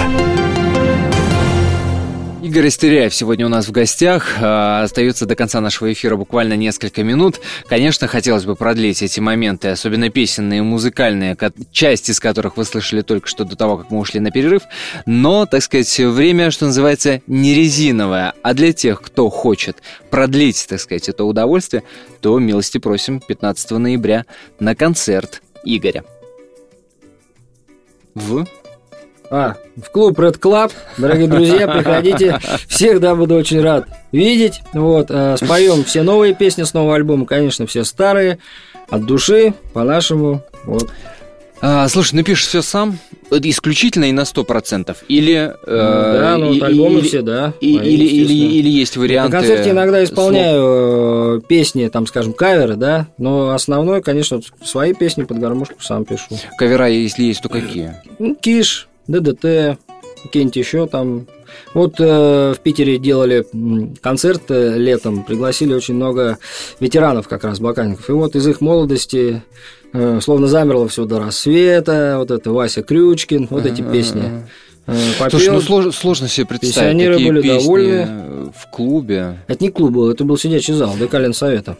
Игорь 2.58 2.70
Истеряев 2.70 3.14
сегодня 3.14 3.46
у 3.46 3.48
нас 3.48 3.68
в 3.68 3.70
гостях. 3.70 4.34
А, 4.40 4.82
остается 4.82 5.26
до 5.26 5.36
конца 5.36 5.60
нашего 5.60 5.92
эфира 5.92 6.16
буквально 6.16 6.54
несколько 6.54 7.04
минут. 7.04 7.40
Конечно, 7.68 8.08
хотелось 8.08 8.46
бы 8.46 8.56
продлить 8.56 9.00
эти 9.00 9.20
моменты, 9.20 9.68
особенно 9.68 10.10
песенные, 10.10 10.64
музыкальные, 10.64 11.36
часть 11.70 12.10
из 12.10 12.18
которых 12.18 12.56
вы 12.56 12.64
слышали 12.64 13.02
только 13.02 13.28
что 13.28 13.44
до 13.44 13.54
того, 13.54 13.76
как 13.76 13.92
мы 13.92 14.00
ушли 14.00 14.18
на 14.18 14.32
перерыв. 14.32 14.62
Но, 15.06 15.46
так 15.46 15.62
сказать, 15.62 15.96
время, 16.00 16.50
что 16.50 16.66
называется, 16.66 17.22
не 17.28 17.54
резиновое. 17.54 18.34
А 18.42 18.54
для 18.54 18.72
тех, 18.72 19.02
кто 19.02 19.30
хочет 19.30 19.76
продлить, 20.10 20.66
так 20.68 20.80
сказать, 20.80 21.08
это 21.08 21.22
удовольствие, 21.22 21.84
то 22.20 22.36
милости 22.40 22.78
просим 22.78 23.20
15 23.20 23.70
ноября 23.70 24.24
на 24.58 24.74
концерт 24.74 25.42
Игоря. 25.62 26.02
В 28.16 28.48
а, 29.30 29.56
в 29.76 29.90
клуб 29.90 30.18
Red 30.18 30.38
Club. 30.38 30.72
Дорогие 30.96 31.28
друзья, 31.28 31.68
приходите. 31.68 32.38
Всех, 32.68 33.00
да, 33.00 33.14
буду 33.14 33.34
очень 33.34 33.60
рад 33.60 33.86
видеть. 34.12 34.60
Вот, 34.72 35.06
э, 35.10 35.36
споем 35.36 35.84
все 35.84 36.02
новые 36.02 36.34
песни 36.34 36.62
с 36.62 36.74
нового 36.74 36.94
альбома, 36.94 37.26
конечно, 37.26 37.66
все 37.66 37.84
старые. 37.84 38.38
От 38.88 39.04
души, 39.04 39.52
по-нашему. 39.74 40.42
Вот. 40.64 40.90
А, 41.60 41.88
слушай, 41.88 42.14
напишешь 42.14 42.46
все 42.46 42.62
сам? 42.62 42.98
Исключительно 43.30 44.06
и 44.06 44.12
на 44.12 44.24
сто 44.24 44.44
процентов? 44.44 44.98
Или... 45.08 45.52
Ну, 45.66 45.76
да, 45.76 46.36
ну, 46.38 46.54
вот 46.54 46.62
альбомы 46.62 47.00
или, 47.00 47.08
все, 47.08 47.20
да. 47.20 47.52
И, 47.60 47.74
или, 47.74 48.04
или, 48.04 48.32
или 48.32 48.68
есть 48.68 48.96
варианты... 48.96 49.32
На 49.32 49.40
концерте 49.40 49.70
иногда 49.70 50.02
исполняю 50.02 50.60
слов. 50.60 51.42
Э, 51.44 51.46
песни, 51.48 51.88
там, 51.88 52.06
скажем, 52.06 52.32
каверы, 52.32 52.76
да, 52.76 53.08
но 53.18 53.50
основное, 53.50 54.00
конечно, 54.00 54.40
свои 54.64 54.94
песни 54.94 55.24
под 55.24 55.40
гармошку 55.40 55.82
сам 55.82 56.04
пишу. 56.04 56.38
Кавера, 56.56 56.88
если 56.88 57.24
есть, 57.24 57.42
то 57.42 57.48
какие? 57.48 57.96
Ну, 58.18 58.34
Киш, 58.36 58.88
ДДТ, 59.08 59.78
какие-нибудь 60.22 60.56
еще 60.56 60.86
там. 60.86 61.26
Вот 61.74 61.94
э, 61.98 62.54
в 62.54 62.60
Питере 62.62 62.98
делали 62.98 63.46
концерт 64.00 64.42
э, 64.50 64.76
летом, 64.76 65.24
пригласили 65.24 65.74
очень 65.74 65.94
много 65.94 66.38
ветеранов 66.78 67.26
как 67.26 67.44
раз, 67.44 67.58
блокадников. 67.58 68.08
И 68.08 68.12
вот 68.12 68.36
из 68.36 68.46
их 68.46 68.60
молодости 68.60 69.42
э, 69.92 70.20
словно 70.20 70.46
замерло 70.46 70.88
все 70.88 71.04
до 71.04 71.18
рассвета, 71.18 72.16
вот 72.18 72.30
это 72.30 72.52
Вася 72.52 72.82
Крючкин, 72.82 73.48
вот 73.50 73.66
эти 73.66 73.82
песни. 73.82 74.44
Э, 74.86 74.94
попел. 75.18 75.38
Слушай, 75.38 75.54
ну 75.54 75.60
сложно, 75.60 75.92
сложно 75.92 76.28
себе 76.28 76.46
представить, 76.46 76.74
Пенсионеры 76.74 77.14
такие 77.14 77.32
были 77.32 77.42
песни 77.42 77.58
довольны. 77.58 78.52
в 78.54 78.70
клубе. 78.70 79.38
Это 79.46 79.64
не 79.64 79.70
клуб 79.70 79.92
был, 79.92 80.10
это 80.10 80.24
был 80.24 80.38
сидячий 80.38 80.74
зал, 80.74 80.94
ДК 80.98 81.34
Совета. 81.34 81.76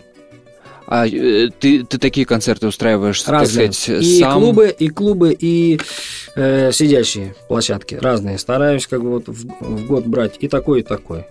А 0.90 1.06
э, 1.06 1.50
ты, 1.50 1.84
ты 1.84 1.98
такие 1.98 2.24
концерты 2.24 2.66
устраиваешь, 2.66 3.22
Разные. 3.26 3.66
так 3.66 3.74
сказать, 3.74 4.02
и 4.02 4.20
сам? 4.20 4.40
клубы, 4.40 4.74
и 4.78 4.88
клубы, 4.88 5.36
и 5.38 5.78
э, 6.34 6.72
сидящие 6.72 7.34
площадки 7.46 7.96
разные. 7.96 8.38
Стараюсь 8.38 8.86
как 8.86 9.02
бы 9.02 9.10
вот 9.10 9.28
в, 9.28 9.48
в 9.60 9.86
год 9.86 10.06
брать 10.06 10.36
и 10.40 10.48
такой, 10.48 10.80
и 10.80 10.82
такой 10.82 11.26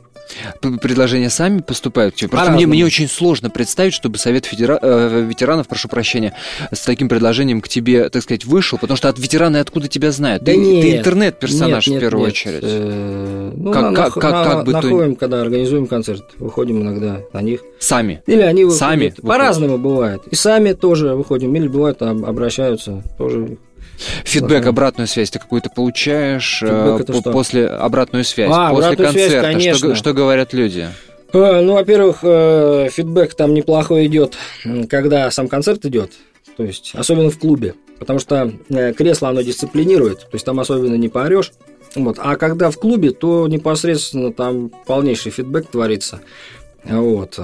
предложения 0.82 1.30
сами 1.30 1.60
поступают 1.60 2.16
к 2.16 2.18
тебе? 2.18 2.30
Просто 2.30 2.52
мне, 2.52 2.68
мне 2.68 2.86
очень 2.86 3.08
сложно 3.08 3.50
представить, 3.50 3.94
чтобы 3.94 4.18
Совет 4.18 4.46
федера... 4.46 4.80
э, 4.82 5.26
ветеранов, 5.28 5.68
прошу 5.68 5.88
прощения, 5.88 6.34
с 6.72 6.82
таким 6.82 7.10
предложением 7.10 7.62
к 7.62 7.68
тебе, 7.68 8.10
так 8.10 8.24
сказать, 8.24 8.46
вышел, 8.46 8.78
потому 8.78 8.98
что 8.98 9.10
от 9.10 9.20
ветераны 9.20 9.58
откуда 9.58 9.88
тебя 9.88 10.12
знают? 10.12 10.44
Да 10.44 10.52
ты, 10.52 10.58
нет, 10.58 10.82
ты 10.82 10.98
интернет-персонаж 10.98 11.88
нет, 11.88 11.98
в 11.98 12.00
первую 12.00 12.26
нет. 12.26 12.34
очередь. 12.34 12.64
Э, 12.64 13.52
ну, 13.56 13.72
как, 13.72 13.84
на, 13.84 13.94
как, 13.94 14.14
как, 14.14 14.32
на, 14.32 14.44
как 14.44 14.66
бы 14.66 14.72
находим, 14.72 15.16
то... 15.16 15.20
когда 15.20 15.42
организуем 15.42 15.88
концерт, 15.88 16.24
выходим 16.38 16.82
иногда 16.82 17.22
на 17.34 17.42
них. 17.42 17.62
Сами? 17.80 18.22
Или 18.26 18.42
они 18.42 18.64
выходят. 18.64 18.80
Сами? 18.80 19.14
По-разному 19.22 19.78
бывает. 19.78 20.22
И 20.30 20.36
сами 20.36 20.74
тоже 20.74 21.16
выходим, 21.16 21.56
или 21.56 21.68
бывает 21.68 22.02
обращаются, 22.02 23.04
тоже 23.18 23.58
Фидбэк, 23.98 24.62
ага. 24.62 24.70
обратную 24.70 25.08
связь 25.08 25.32
ты 25.32 25.40
какую-то 25.40 25.70
получаешь 25.70 26.62
э, 26.62 27.00
по- 27.06 27.32
после 27.32 27.68
обратную 27.68 28.24
связь, 28.24 28.52
а, 28.54 28.70
после 28.70 28.86
обратную 28.90 29.08
концерта. 29.08 29.30
Связь, 29.30 29.54
конечно. 29.54 29.78
Что, 29.78 29.96
что 29.96 30.14
говорят 30.14 30.54
люди? 30.54 30.90
Э, 31.34 31.62
ну, 31.62 31.74
во-первых, 31.74 32.20
э, 32.22 32.90
фидбэк 32.92 33.34
там 33.34 33.54
неплохой 33.54 34.06
идет, 34.06 34.36
когда 34.90 35.30
сам 35.32 35.48
концерт 35.48 35.86
идет, 35.86 36.12
то 36.56 36.64
есть 36.64 36.92
особенно 36.94 37.30
в 37.30 37.40
клубе, 37.40 37.74
потому 38.00 38.20
что 38.20 38.52
кресло 38.96 39.30
оно 39.30 39.42
дисциплинирует, 39.42 40.22
то 40.22 40.34
есть 40.34 40.46
там 40.46 40.60
особенно 40.60 40.96
не 40.96 41.10
поорешь. 41.10 41.52
Вот. 41.96 42.18
А 42.20 42.36
когда 42.36 42.70
в 42.70 42.78
клубе, 42.78 43.12
то 43.12 43.48
непосредственно 43.48 44.32
там 44.32 44.70
полнейший 44.86 45.32
фидбэк 45.32 45.68
творится. 45.68 46.20
Вот. 46.84 47.40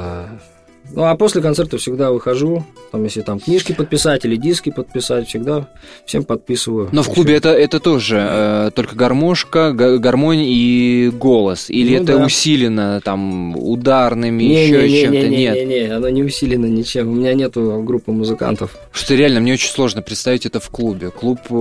Ну, 0.91 1.05
а 1.05 1.15
после 1.15 1.41
концерта 1.41 1.77
всегда 1.77 2.11
выхожу, 2.11 2.65
там, 2.91 3.03
если 3.03 3.21
там 3.21 3.39
книжки 3.39 3.73
подписать 3.73 4.25
или 4.25 4.35
диски 4.35 4.69
подписать, 4.69 5.27
всегда 5.27 5.67
всем 6.05 6.23
подписываю. 6.23 6.89
Но 6.91 7.01
в 7.01 7.09
клубе 7.09 7.35
это, 7.35 7.49
это 7.49 7.79
тоже 7.79 8.17
э, 8.19 8.71
только 8.75 8.95
гармошка, 8.95 9.71
гармонь 9.71 10.43
и 10.43 11.09
голос? 11.13 11.69
Или 11.69 11.97
ну, 11.97 12.03
это 12.03 12.17
да. 12.17 12.25
усилено 12.25 13.01
там 13.03 13.57
ударными, 13.57 14.43
не, 14.43 14.67
еще 14.67 14.87
не, 14.87 15.01
чем-то? 15.01 15.17
Не, 15.17 15.29
не, 15.29 15.37
нет. 15.37 15.55
Не, 15.55 15.65
не, 15.65 15.95
оно 15.95 16.09
не 16.09 16.23
усилено 16.23 16.65
ничем. 16.65 17.09
У 17.09 17.13
меня 17.13 17.33
нету 17.33 17.81
группы 17.83 18.11
музыкантов. 18.11 18.75
Что 18.91 19.15
реально, 19.15 19.39
мне 19.39 19.53
очень 19.53 19.69
сложно 19.69 20.01
представить 20.01 20.45
это 20.45 20.59
в 20.59 20.69
клубе. 20.69 21.09
Клуб 21.09 21.39
э, 21.49 21.53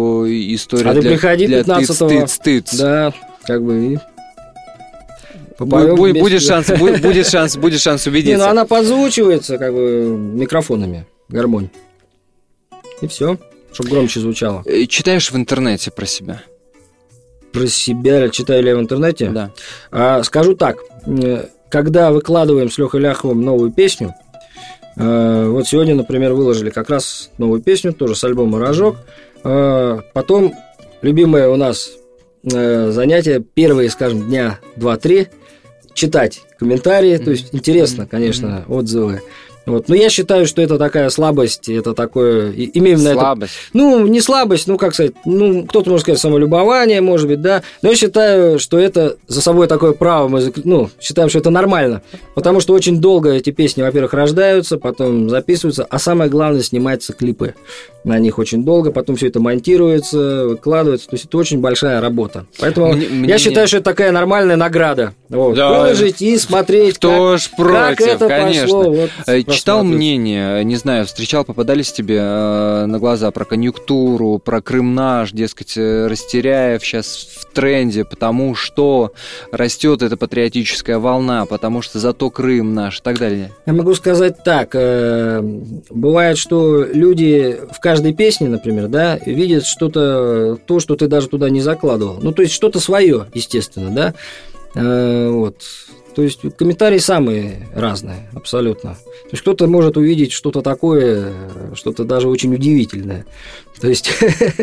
история 0.55 0.91
а 0.91 0.93
для, 0.93 1.03
ты 1.03 1.09
приходи 1.09 1.47
для 1.47 1.59
15 1.59 1.99
тыц-тыц-тыц. 1.99 2.77
Да, 2.77 3.15
как 3.45 3.63
бы 3.63 3.95
и 3.95 3.99
Попоем 5.65 5.97
будет, 5.97 6.19
будет 6.19 6.43
шанс, 6.43 6.71
будет, 6.71 7.01
будет 7.01 7.27
шанс, 7.27 7.57
будет 7.57 7.81
шанс 7.81 8.07
убедиться. 8.07 8.33
Не, 8.33 8.37
ну 8.37 8.51
она 8.51 8.65
подзвучивается 8.65 9.59
как 9.59 9.73
бы 9.73 10.07
микрофонами, 10.09 11.07
гармонь. 11.29 11.71
И 13.01 13.07
все, 13.07 13.37
чтобы 13.73 13.91
громче 13.91 14.21
звучало. 14.21 14.63
Э, 14.65 14.87
читаешь 14.87 15.31
в 15.31 15.37
интернете 15.37 15.91
про 15.91 16.07
себя? 16.07 16.43
Про 17.53 17.67
себя 17.67 18.29
читаю 18.29 18.63
ли 18.63 18.71
я 18.71 18.77
в 18.77 18.81
интернете? 18.81 19.31
Да. 19.31 19.51
А, 19.91 20.23
скажу 20.23 20.55
так, 20.55 20.79
э, 21.07 21.47
когда 21.69 22.13
выкладываем 22.13 22.71
с 22.71 22.79
Лехой 22.79 23.01
Ляховым 23.01 23.43
новую 23.43 23.73
песню, 23.73 24.15
э, 24.97 25.47
вот 25.49 25.67
сегодня, 25.67 25.95
например, 25.95 26.33
выложили 26.33 26.71
как 26.71 26.91
раз 26.91 27.31
новую 27.39 27.61
песню, 27.61 27.93
тоже 27.93 28.15
с 28.15 28.25
альбома 28.25 28.59
«Рожок», 28.59 28.97
потом 29.43 30.55
любимое 31.03 31.49
у 31.49 31.57
нас 31.57 31.91
занятие, 32.45 33.41
первые, 33.41 33.91
скажем, 33.91 34.29
дня 34.29 34.61
2-3– 34.77 35.27
читать 35.95 36.43
комментарии, 36.59 37.17
то 37.17 37.31
есть 37.31 37.49
интересно, 37.53 38.07
конечно, 38.07 38.65
отзывы. 38.69 39.23
Вот. 39.67 39.89
Но 39.89 39.95
я 39.95 40.11
считаю, 40.11 40.47
что 40.47 40.61
это 40.61 40.79
такая 40.79 41.09
слабость, 41.11 41.69
это 41.69 41.95
такое... 41.95 42.53
Именно 42.53 43.13
слабость? 43.13 43.53
Это, 43.71 43.79
ну, 43.79 44.07
не 44.07 44.21
слабость, 44.21 44.67
ну, 44.67 44.77
как 44.77 44.95
сказать, 44.95 45.13
ну, 45.25 45.65
кто-то 45.65 45.91
может 45.91 46.03
сказать 46.03 46.21
самолюбование, 46.21 47.01
может 47.01 47.29
быть, 47.29 47.41
да, 47.41 47.63
но 47.81 47.91
я 47.91 47.97
считаю, 47.97 48.59
что 48.59 48.79
это 48.79 49.17
за 49.29 49.41
собой 49.41 49.69
такое 49.69 49.93
право, 49.93 50.29
мы, 50.29 50.53
ну, 50.65 50.91
считаем, 51.01 51.29
что 51.29 51.39
это 51.39 51.51
нормально, 51.51 52.03
потому 52.35 52.61
что 52.61 52.75
очень 52.75 53.01
долго 53.01 53.31
эти 53.31 53.51
песни, 53.51 53.83
во-первых, 53.83 54.15
рождаются, 54.15 54.79
потом 54.79 55.29
записываются, 55.29 55.85
а 55.85 55.99
самое 55.99 56.29
главное, 56.29 56.63
снимаются 56.63 57.13
клипы 57.13 57.55
на 58.05 58.19
них 58.19 58.39
очень 58.39 58.65
долго, 58.65 58.91
потом 58.91 59.17
все 59.17 59.29
это 59.29 59.39
монтируется, 59.39 60.47
выкладывается, 60.49 61.09
то 61.09 61.15
есть 61.15 61.27
это 61.27 61.39
очень 61.39 61.61
большая 61.61 62.01
работа. 62.01 62.47
Поэтому 62.59 62.95
мне, 62.95 63.07
я 63.07 63.11
мне... 63.11 63.39
считаю, 63.39 63.69
что 63.69 63.77
это 63.77 63.85
такая 63.85 64.11
нормальная 64.11 64.57
награда. 64.57 65.15
Вот. 65.33 65.55
Да. 65.55 65.71
Выложить 65.71 66.21
и 66.21 66.37
смотреть, 66.37 66.97
Кто 66.97 67.33
как, 67.33 67.41
ж 67.41 67.51
против, 67.57 67.99
как 67.99 68.01
это 68.07 68.29
конечно. 68.29 68.63
пошло. 68.63 68.83
Вот, 68.93 69.11
э, 69.27 69.43
Читал 69.45 69.83
мнение, 69.83 70.63
не 70.63 70.77
знаю, 70.77 71.07
встречал, 71.07 71.45
попадались 71.45 71.91
тебе 71.91 72.19
э, 72.21 72.85
на 72.87 72.99
глаза 72.99 73.31
про 73.31 73.47
конъюнктуру, 73.47 74.39
про 74.39 74.61
Крым 74.61 74.95
наш, 74.95 75.33
дескать, 75.33 75.73
э, 75.77 76.07
Растеряев 76.07 76.85
сейчас 76.85 77.29
в 77.35 77.47
тренде, 77.55 78.05
потому 78.05 78.55
что 78.55 79.13
растет 79.51 80.03
эта 80.03 80.19
патриотическая 80.19 80.99
волна, 80.99 81.47
потому 81.47 81.81
что 81.81 81.99
зато 81.99 82.29
Крым 82.29 82.75
наш 82.75 82.99
и 82.99 83.03
так 83.03 83.19
далее. 83.19 83.53
Я 83.65 83.73
могу 83.73 83.95
сказать 83.95 84.45
так, 84.45 84.73
э, 84.75 85.41
бывает, 85.89 86.37
что 86.37 86.85
люди 86.85 87.59
в 87.71 87.81
каждой 87.81 88.13
песне, 88.13 88.51
например, 88.51 88.89
да, 88.89 89.19
видят 89.25 89.65
что-то, 89.65 90.59
то, 90.67 90.79
что 90.79 90.95
ты 90.95 91.07
даже 91.07 91.29
туда 91.29 91.49
не 91.49 91.63
закладывал. 91.63 92.19
Ну, 92.21 92.33
то 92.33 92.43
есть 92.43 92.53
что-то 92.53 92.81
свое, 92.81 93.29
естественно, 93.33 93.91
да. 93.91 94.15
Э, 94.75 95.29
вот. 95.31 95.57
То 96.15 96.23
есть 96.23 96.41
комментарии 96.59 96.99
самые 96.99 97.69
разные, 97.75 98.29
абсолютно. 98.35 98.91
То 98.91 99.29
есть 99.33 99.43
кто-то 99.43 99.67
может 99.67 99.97
увидеть 99.97 100.33
что-то 100.33 100.61
такое, 100.61 101.33
что-то 101.75 102.05
даже 102.05 102.29
очень 102.29 102.55
удивительное. 102.55 103.25
То 103.81 103.89
есть 103.89 104.13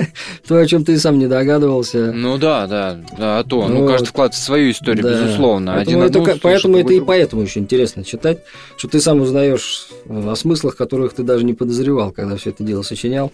то, 0.47 0.57
о 0.57 0.65
чем 0.67 0.85
ты 0.85 0.97
сам 0.99 1.17
не 1.17 1.27
догадывался. 1.27 2.11
Ну 2.11 2.37
да, 2.37 2.67
да, 2.67 2.99
да, 3.17 3.39
а 3.39 3.43
то. 3.43 3.67
Ну, 3.67 3.87
каждый 3.87 4.07
вкладывает 4.07 4.35
в 4.35 4.43
свою 4.43 4.71
историю, 4.71 5.03
да. 5.03 5.11
безусловно. 5.11 5.73
Поэтому, 5.73 6.03
Один 6.03 6.21
это, 6.21 6.39
поэтому 6.41 6.77
это 6.77 6.93
и 6.93 7.01
поэтому 7.01 7.41
еще 7.41 7.59
интересно 7.59 8.03
читать, 8.03 8.43
что 8.77 8.87
ты 8.87 9.01
сам 9.01 9.19
узнаешь 9.19 9.89
о 10.07 10.35
смыслах, 10.35 10.75
которых 10.75 11.13
ты 11.13 11.23
даже 11.23 11.45
не 11.45 11.53
подозревал, 11.53 12.11
когда 12.11 12.35
все 12.37 12.51
это 12.51 12.63
дело 12.63 12.83
сочинял. 12.83 13.31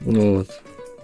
Ну 0.00 0.38
вот. 0.38 0.48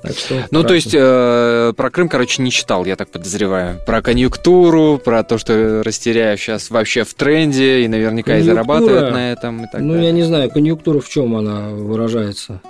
Так 0.02 0.16
что 0.16 0.46
ну, 0.50 0.62
то 0.62 0.74
есть, 0.74 0.94
э, 0.94 1.72
про 1.76 1.90
Крым, 1.90 2.08
короче, 2.08 2.40
не 2.42 2.52
читал, 2.52 2.84
я 2.84 2.94
так 2.94 3.10
подозреваю. 3.10 3.80
Про 3.84 4.00
конъюнктуру, 4.00 5.00
про 5.02 5.24
то, 5.24 5.38
что 5.38 5.82
Растеряев 5.82 6.40
сейчас 6.40 6.70
вообще 6.70 7.02
в 7.02 7.14
тренде 7.14 7.82
и 7.82 7.88
наверняка 7.88 8.38
и 8.38 8.42
зарабатывает 8.42 9.12
на 9.12 9.32
этом. 9.32 9.64
И 9.64 9.66
так 9.70 9.80
ну, 9.80 9.94
далее. 9.94 10.06
я 10.06 10.12
не 10.12 10.22
знаю, 10.22 10.50
конъюнктура 10.50 11.00
в 11.00 11.08
чем 11.08 11.36
она 11.36 11.70
выражается? 11.70 12.62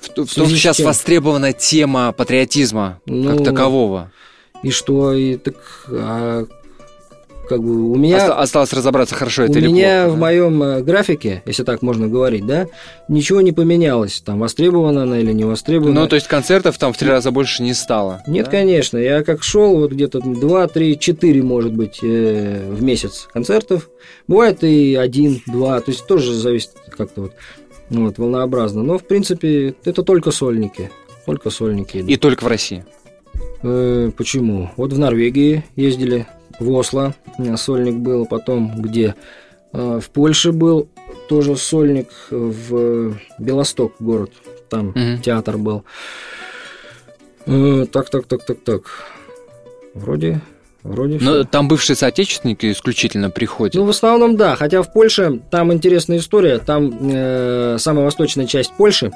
В, 0.00 0.06
в, 0.06 0.10
в 0.10 0.14
том, 0.14 0.26
что 0.26 0.46
сейчас 0.46 0.78
чем? 0.78 0.86
востребована 0.86 1.52
тема 1.52 2.12
патриотизма 2.12 3.00
ну, 3.04 3.36
как 3.36 3.44
такового. 3.44 4.10
И 4.62 4.70
что? 4.70 5.12
И 5.12 5.36
так, 5.36 5.56
а 5.88 6.46
как 7.50 7.64
бы 7.64 7.90
у 7.90 7.96
меня... 7.96 8.32
Осталось 8.32 8.72
разобраться, 8.72 9.16
хорошо 9.16 9.42
это 9.42 9.58
у 9.58 9.62
меня 9.62 10.04
плохо, 10.04 10.14
в 10.14 10.20
моем 10.20 10.62
э, 10.62 10.82
графике, 10.82 11.42
если 11.46 11.64
так 11.64 11.82
можно 11.82 12.06
говорить, 12.06 12.46
да, 12.46 12.68
ничего 13.08 13.40
не 13.40 13.50
поменялось. 13.50 14.22
Там 14.24 14.38
востребовано 14.38 15.02
она 15.02 15.18
или 15.18 15.32
не 15.32 15.42
востребовано. 15.42 16.02
Ну, 16.02 16.06
то 16.06 16.14
есть 16.14 16.28
концертов 16.28 16.78
там 16.78 16.92
в 16.92 16.96
три 16.96 17.08
раза 17.08 17.32
больше 17.32 17.64
не 17.64 17.74
стало? 17.74 18.22
Нет, 18.28 18.44
да? 18.44 18.52
конечно. 18.52 18.98
Я 18.98 19.24
как 19.24 19.42
шел, 19.42 19.80
вот 19.80 19.90
где-то 19.90 20.20
2, 20.20 20.68
3, 20.68 20.96
4, 20.96 21.42
может 21.42 21.72
быть, 21.72 21.98
э, 22.04 22.70
в 22.70 22.84
месяц 22.84 23.28
концертов. 23.32 23.90
Бывает 24.28 24.62
и 24.62 24.94
один, 24.94 25.42
два. 25.48 25.80
То 25.80 25.90
есть 25.90 26.06
тоже 26.06 26.32
зависит 26.32 26.70
как-то 26.96 27.22
вот, 27.22 27.32
вот 27.90 28.16
волнообразно. 28.18 28.84
Но, 28.84 28.96
в 28.96 29.02
принципе, 29.02 29.74
это 29.84 30.04
только 30.04 30.30
сольники. 30.30 30.92
Только 31.26 31.50
сольники. 31.50 31.96
И 31.96 32.16
только 32.16 32.44
в 32.44 32.46
России? 32.46 32.84
Э, 33.64 34.12
почему? 34.16 34.70
Вот 34.76 34.92
в 34.92 34.98
Норвегии 35.00 35.64
ездили, 35.74 36.28
в 36.60 36.70
Осло 36.70 37.14
сольник 37.56 37.96
был, 37.96 38.26
потом 38.26 38.80
где? 38.80 39.14
Э, 39.72 39.98
в 40.00 40.10
Польше 40.10 40.52
был 40.52 40.88
тоже 41.28 41.56
сольник, 41.56 42.08
в 42.30 43.16
Белосток 43.38 43.94
город, 43.98 44.30
там 44.68 44.90
угу. 44.90 45.22
театр 45.22 45.58
был. 45.58 45.84
Э, 47.46 47.86
так, 47.90 48.10
так, 48.10 48.26
так, 48.26 48.44
так, 48.44 48.58
так. 48.62 48.82
Вроде 49.94 50.40
Вроде 50.82 51.18
Но 51.20 51.32
все. 51.32 51.44
там 51.44 51.68
бывшие 51.68 51.94
соотечественники 51.94 52.72
исключительно 52.72 53.28
приходят. 53.28 53.74
Ну, 53.74 53.84
в 53.84 53.90
основном, 53.90 54.36
да. 54.36 54.56
Хотя 54.56 54.82
в 54.82 54.92
Польше 54.92 55.40
там 55.50 55.72
интересная 55.72 56.18
история. 56.18 56.58
Там 56.58 56.90
э, 57.02 57.76
самая 57.78 58.04
восточная 58.04 58.46
часть 58.46 58.72
Польши, 58.72 59.12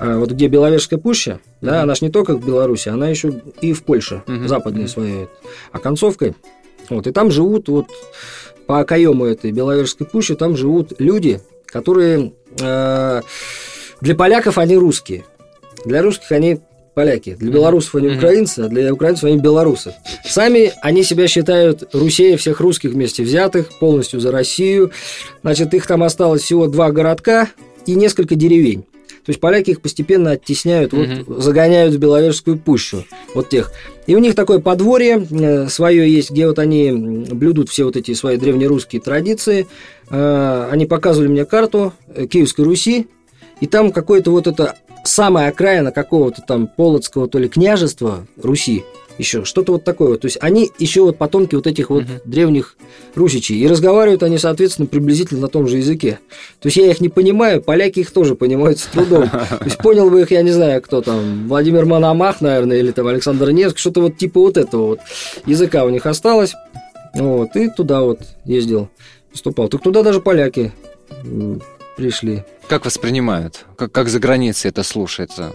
э, 0.00 0.16
вот 0.16 0.32
где 0.32 0.48
Беловежская 0.48 0.98
пуща, 0.98 1.30
mm-hmm. 1.30 1.38
да, 1.60 1.82
она 1.82 1.94
же 1.94 2.04
не 2.04 2.10
только 2.10 2.36
в 2.36 2.44
Беларуси, 2.44 2.88
она 2.88 3.08
еще 3.08 3.32
и 3.60 3.72
в 3.72 3.84
Польше, 3.84 4.22
mm-hmm. 4.26 4.48
западной 4.48 4.84
mm-hmm. 4.84 4.88
своей. 4.88 5.28
А 5.70 5.78
концовкой. 5.78 6.34
Вот, 6.90 7.06
и 7.06 7.12
там 7.12 7.30
живут 7.30 7.68
вот 7.68 7.86
по 8.66 8.80
окоему 8.80 9.24
этой 9.24 9.52
Беловежской 9.52 10.06
пущи, 10.06 10.34
там 10.34 10.56
живут 10.56 10.92
люди, 10.98 11.40
которые 11.66 12.32
э, 12.60 13.22
для 14.00 14.14
поляков 14.14 14.58
они 14.58 14.76
русские. 14.76 15.24
Для 15.84 16.02
русских 16.02 16.30
они 16.32 16.60
поляки. 16.94 17.36
Для 17.38 17.50
белорусов 17.50 17.94
они 17.94 18.08
украинцы, 18.08 18.60
а 18.60 18.68
для 18.68 18.92
украинцев 18.92 19.24
они 19.24 19.38
белорусы. 19.38 19.94
Сами 20.24 20.72
они 20.82 21.02
себя 21.02 21.28
считают 21.28 21.88
Русея 21.94 22.36
всех 22.36 22.60
русских 22.60 22.90
вместе 22.90 23.22
взятых, 23.22 23.78
полностью 23.78 24.20
за 24.20 24.30
Россию. 24.32 24.92
Значит, 25.42 25.72
их 25.72 25.86
там 25.86 26.02
осталось 26.02 26.42
всего 26.42 26.66
два 26.66 26.90
городка 26.90 27.48
и 27.86 27.94
несколько 27.94 28.34
деревень. 28.34 28.84
То 29.30 29.32
есть 29.32 29.40
поляки 29.40 29.70
их 29.70 29.80
постепенно 29.80 30.32
оттесняют, 30.32 30.92
вот, 30.92 31.06
загоняют 31.40 31.94
в 31.94 31.98
Беловежскую 32.00 32.58
пущу, 32.58 33.04
вот 33.32 33.48
тех. 33.48 33.70
И 34.08 34.16
у 34.16 34.18
них 34.18 34.34
такое 34.34 34.58
подворье 34.58 35.24
э, 35.30 35.68
свое 35.68 36.12
есть, 36.12 36.32
где 36.32 36.48
вот 36.48 36.58
они 36.58 36.90
блюдут 37.30 37.68
все 37.68 37.84
вот 37.84 37.94
эти 37.94 38.12
свои 38.14 38.38
древнерусские 38.38 39.00
традиции. 39.00 39.68
Э, 40.10 40.68
они 40.72 40.86
показывали 40.86 41.28
мне 41.28 41.44
карту 41.44 41.92
э, 42.08 42.26
Киевской 42.26 42.62
Руси, 42.62 43.06
и 43.60 43.68
там 43.68 43.92
какое-то 43.92 44.32
вот 44.32 44.48
это 44.48 44.74
самая 45.04 45.50
окраина 45.50 45.92
какого-то 45.92 46.42
там 46.42 46.66
Полоцкого 46.66 47.28
то 47.28 47.38
ли 47.38 47.48
княжества 47.48 48.26
Руси, 48.42 48.82
еще 49.20 49.44
что-то 49.44 49.72
вот 49.72 49.84
такое. 49.84 50.16
То 50.16 50.26
есть 50.26 50.38
они 50.40 50.70
еще 50.78 51.02
вот 51.02 51.18
потомки 51.18 51.54
вот 51.54 51.66
этих 51.66 51.90
вот 51.90 52.04
uh-huh. 52.04 52.22
древних 52.24 52.76
русичей. 53.14 53.58
И 53.58 53.66
разговаривают 53.66 54.22
они, 54.22 54.38
соответственно, 54.38 54.86
приблизительно 54.86 55.42
на 55.42 55.48
том 55.48 55.68
же 55.68 55.76
языке. 55.76 56.18
То 56.60 56.66
есть 56.66 56.76
я 56.76 56.90
их 56.90 57.00
не 57.00 57.08
понимаю, 57.08 57.62
поляки 57.62 58.00
их 58.00 58.10
тоже 58.10 58.34
понимают 58.34 58.78
с 58.78 58.86
трудом. 58.86 59.28
То 59.30 59.64
есть 59.64 59.78
понял 59.78 60.10
бы 60.10 60.22
их, 60.22 60.30
я 60.30 60.42
не 60.42 60.50
знаю, 60.50 60.82
кто 60.82 61.02
там, 61.02 61.48
Владимир 61.48 61.86
Мономах, 61.86 62.40
наверное, 62.40 62.78
или 62.78 62.90
там 62.90 63.06
Александр 63.06 63.50
Невск, 63.50 63.78
что-то 63.78 64.00
вот 64.00 64.16
типа 64.16 64.40
вот 64.40 64.56
этого 64.56 64.86
вот 64.86 65.00
языка 65.46 65.84
у 65.84 65.90
них 65.90 66.06
осталось. 66.06 66.54
Вот, 67.14 67.56
и 67.56 67.68
туда 67.68 68.02
вот 68.02 68.20
ездил, 68.44 68.88
поступал. 69.30 69.68
Так 69.68 69.82
туда 69.82 70.02
даже 70.02 70.20
поляки 70.20 70.72
пришли. 71.96 72.44
Как 72.68 72.84
воспринимают? 72.84 73.66
Как, 73.76 73.92
как 73.92 74.08
за 74.08 74.20
границей 74.20 74.70
это 74.70 74.82
слушается? 74.82 75.52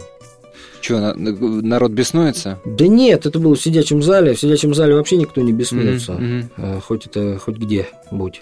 Что, 0.85 1.13
народ 1.15 1.91
беснуется? 1.91 2.59
Да 2.65 2.87
нет, 2.87 3.25
это 3.25 3.39
было 3.39 3.55
в 3.55 3.61
сидячем 3.61 4.03
зале. 4.03 4.35
В 4.35 4.39
сидячем 4.39 4.73
зале 4.75 4.95
вообще 4.95 5.17
никто 5.17 5.41
не 5.41 5.51
беснуется. 5.51 6.13
Mm-hmm. 6.13 6.81
Хоть 6.81 7.07
это 7.07 7.39
хоть 7.39 7.57
где-будь. 7.57 8.41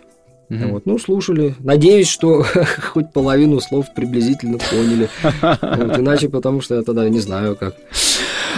Mm-hmm. 0.49 0.71
Вот, 0.71 0.85
ну, 0.85 0.99
слушали. 0.99 1.55
Надеюсь, 1.59 2.09
что 2.09 2.45
хоть 2.93 3.13
половину 3.13 3.61
слов 3.61 3.87
приблизительно 3.95 4.57
поняли. 4.57 5.09
Вот, 5.41 5.97
иначе, 5.97 6.27
потому 6.27 6.61
что 6.61 6.75
я 6.75 6.81
тогда 6.83 7.07
не 7.07 7.19
знаю 7.19 7.55
как. 7.55 7.75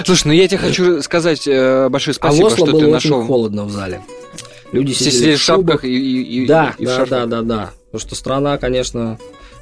Слушай, 0.03 0.27
ну 0.27 0.33
я 0.33 0.47
тебе 0.47 0.57
хочу 0.57 1.01
сказать 1.01 1.47
э, 1.47 1.87
большое 1.89 2.13
а 2.13 2.15
спасибо, 2.15 2.47
а 2.47 2.49
что 2.51 2.65
было 2.65 2.79
ты 2.79 2.87
нашел. 2.87 3.19
Очень 3.19 3.27
холодно 3.27 3.65
в 3.65 3.71
зале. 3.71 4.01
Люди 4.71 4.93
Все 4.93 5.11
сидели 5.11 5.35
в 5.35 5.41
шапках 5.41 5.85
и, 5.85 5.89
и, 5.89 6.43
и, 6.43 6.47
да, 6.47 6.73
и 6.77 6.85
да, 6.85 7.05
да, 7.05 7.25
да, 7.27 7.41
да. 7.43 7.69
Потому 7.91 7.99
что 7.99 8.15
страна, 8.15 8.57
конечно, 8.57 9.17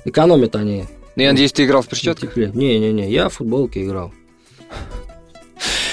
Экономят 0.06 0.56
они. 0.56 0.86
Ну, 1.16 1.24
я 1.24 1.32
надеюсь, 1.32 1.54
ты 1.54 1.66
играл 1.66 1.82
в 1.82 1.88
перчатках? 1.88 2.36
Не-не-не, 2.36 3.12
я 3.12 3.30
в 3.30 3.34
футболке 3.34 3.84
играл. 3.84 4.14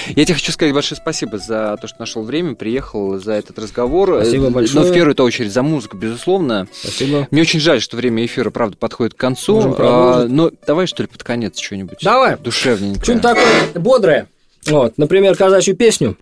Я 0.07 0.25
тебе 0.25 0.33
хочу 0.33 0.51
сказать 0.51 0.73
большое 0.73 0.99
спасибо 0.99 1.37
за 1.37 1.77
то, 1.79 1.87
что 1.87 1.99
нашел 1.99 2.23
время, 2.23 2.55
приехал 2.55 3.19
за 3.19 3.33
этот 3.33 3.59
разговор. 3.59 4.19
Спасибо 4.21 4.49
большое. 4.49 4.83
Но 4.83 4.89
в 4.89 4.93
первую 4.93 5.15
очередь 5.15 5.53
за 5.53 5.61
музыку, 5.61 5.95
безусловно. 5.95 6.67
Спасибо. 6.73 7.27
Мне 7.29 7.41
очень 7.41 7.59
жаль, 7.59 7.81
что 7.81 7.97
время 7.97 8.25
эфира, 8.25 8.49
правда, 8.49 8.77
подходит 8.77 9.13
к 9.13 9.17
концу. 9.17 9.75
А, 9.77 10.25
но 10.27 10.51
давай, 10.65 10.87
что 10.87 11.03
ли, 11.03 11.07
под 11.07 11.23
конец 11.23 11.59
что-нибудь. 11.59 11.99
Давай. 12.01 12.35
Душевненькое. 12.37 13.03
Что-нибудь 13.03 13.21
такое 13.21 13.45
бодрое. 13.75 14.27
Вот, 14.65 14.97
например, 14.97 15.35
казачью 15.35 15.75
песню. 15.75 16.17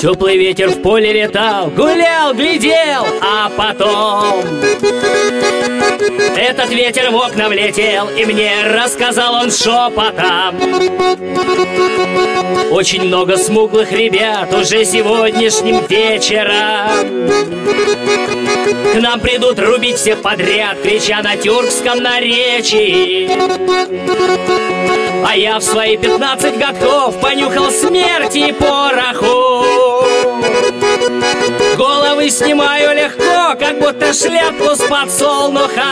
Теплый 0.00 0.38
ветер 0.38 0.70
в 0.70 0.80
поле 0.80 1.12
летал, 1.12 1.70
гулял, 1.70 2.32
глядел, 2.32 3.04
а 3.20 3.50
потом 3.56 4.44
Этот 6.36 6.70
ветер 6.70 7.10
в 7.10 7.16
окна 7.16 7.48
влетел, 7.48 8.08
и 8.10 8.24
мне 8.24 8.52
рассказал 8.64 9.34
он 9.34 9.50
шепотом. 9.50 10.54
Очень 12.70 13.06
много 13.06 13.36
смуглых 13.36 13.90
ребят 13.90 14.54
уже 14.54 14.84
сегодняшним 14.84 15.84
вечером. 15.86 17.28
К 18.92 19.00
нам 19.00 19.18
придут 19.18 19.58
рубить 19.58 19.96
всех 19.96 20.22
подряд, 20.22 20.80
крича 20.80 21.22
на 21.22 21.36
тюркском 21.36 22.00
наречии 22.00 23.28
А 25.26 25.36
я 25.36 25.58
в 25.58 25.62
свои 25.62 25.96
пятнадцать 25.96 26.58
годков 26.58 27.20
понюхал 27.20 27.70
смерти 27.70 28.52
пороху. 28.52 29.64
Головы 31.76 32.30
снимаю 32.30 32.94
легко, 32.96 33.54
как 33.58 33.78
будто 33.78 34.12
шляпку 34.12 34.74
с 34.74 34.82
подсолнуха. 34.88 35.82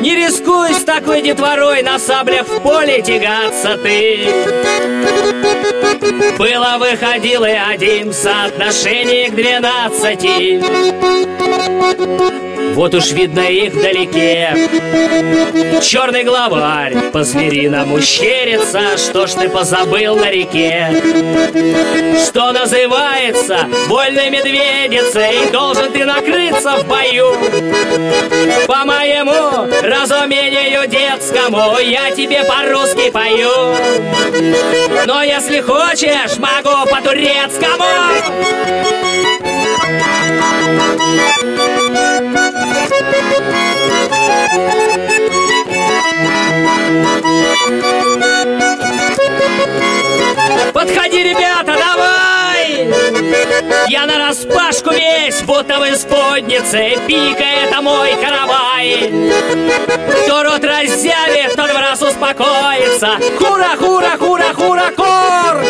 Не 0.00 0.14
рискуй 0.14 0.74
с 0.74 0.84
такой 0.84 1.22
детворой 1.22 1.82
на 1.82 1.98
саблях 1.98 2.46
в 2.46 2.60
поле 2.60 3.02
тягаться 3.02 3.76
ты. 3.76 4.26
Было 6.38 6.76
выходил 6.78 7.44
и 7.44 7.50
один 7.50 8.10
в 8.10 8.14
соотношении 8.14 9.28
к 9.28 9.34
двенадцати 9.34 10.60
вот 12.74 12.94
уж 12.94 13.10
видно 13.12 13.40
их 13.40 13.74
вдалеке. 13.74 14.56
Черный 15.82 16.24
главарь 16.24 16.94
по-звериному 17.12 18.00
щерится 18.00 18.98
Что 18.98 19.26
ж 19.26 19.32
ты 19.32 19.48
позабыл 19.48 20.16
на 20.16 20.30
реке? 20.30 20.90
Что 22.26 22.52
называется 22.52 23.66
вольной 23.88 24.28
И 24.28 25.50
должен 25.50 25.92
ты 25.92 26.04
накрыться 26.04 26.76
в 26.78 26.86
бою. 26.86 27.34
По 28.66 28.84
моему 28.84 29.68
разумению 29.82 30.86
детскому 30.86 31.78
Я 31.78 32.10
тебе 32.10 32.44
по-русски 32.44 33.10
пою. 33.10 33.74
Но 35.06 35.22
если 35.22 35.60
хочешь, 35.60 36.38
могу 36.38 36.90
по-турецкому 36.90 37.84
Подходи, 50.72 51.22
ребята, 51.22 51.66
давай! 51.66 52.29
Я 53.88 54.06
на 54.06 54.18
нараспашку 54.18 54.90
весь, 54.90 55.42
будто 55.42 55.78
в 55.78 55.84
исподнице 55.92 56.96
Пикает 57.06 57.80
мой 57.82 58.14
каравай 58.16 59.10
Кто 60.24 60.42
рот 60.42 60.64
разъявит, 60.64 61.56
тот 61.56 61.70
в 61.70 61.76
раз 61.76 62.00
успокоится. 62.02 63.18
Хура, 63.38 63.76
хура, 63.76 64.16
хура, 64.18 64.52
хура, 64.54 64.92
кор! 64.96 65.64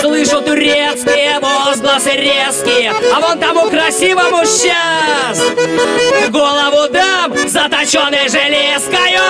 Слышу 0.00 0.40
турецкие 0.42 1.38
возгласы 1.40 2.10
резкие 2.10 2.92
А 3.12 3.20
вон 3.20 3.38
тому 3.38 3.68
красивому 3.70 4.44
сейчас 4.44 5.40
Голову 6.30 6.88
дам, 6.92 7.48
заточенной 7.48 8.28
железкою 8.28 9.22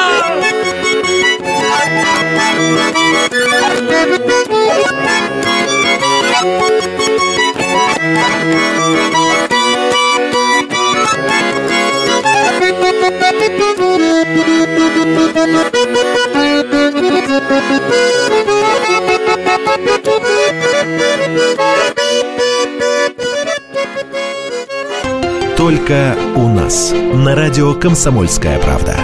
Только 25.57 26.17
у 26.35 26.49
нас 26.49 26.93
на 26.93 27.35
радио 27.35 27.75
«Комсомольская 27.75 28.59
правда». 28.59 28.99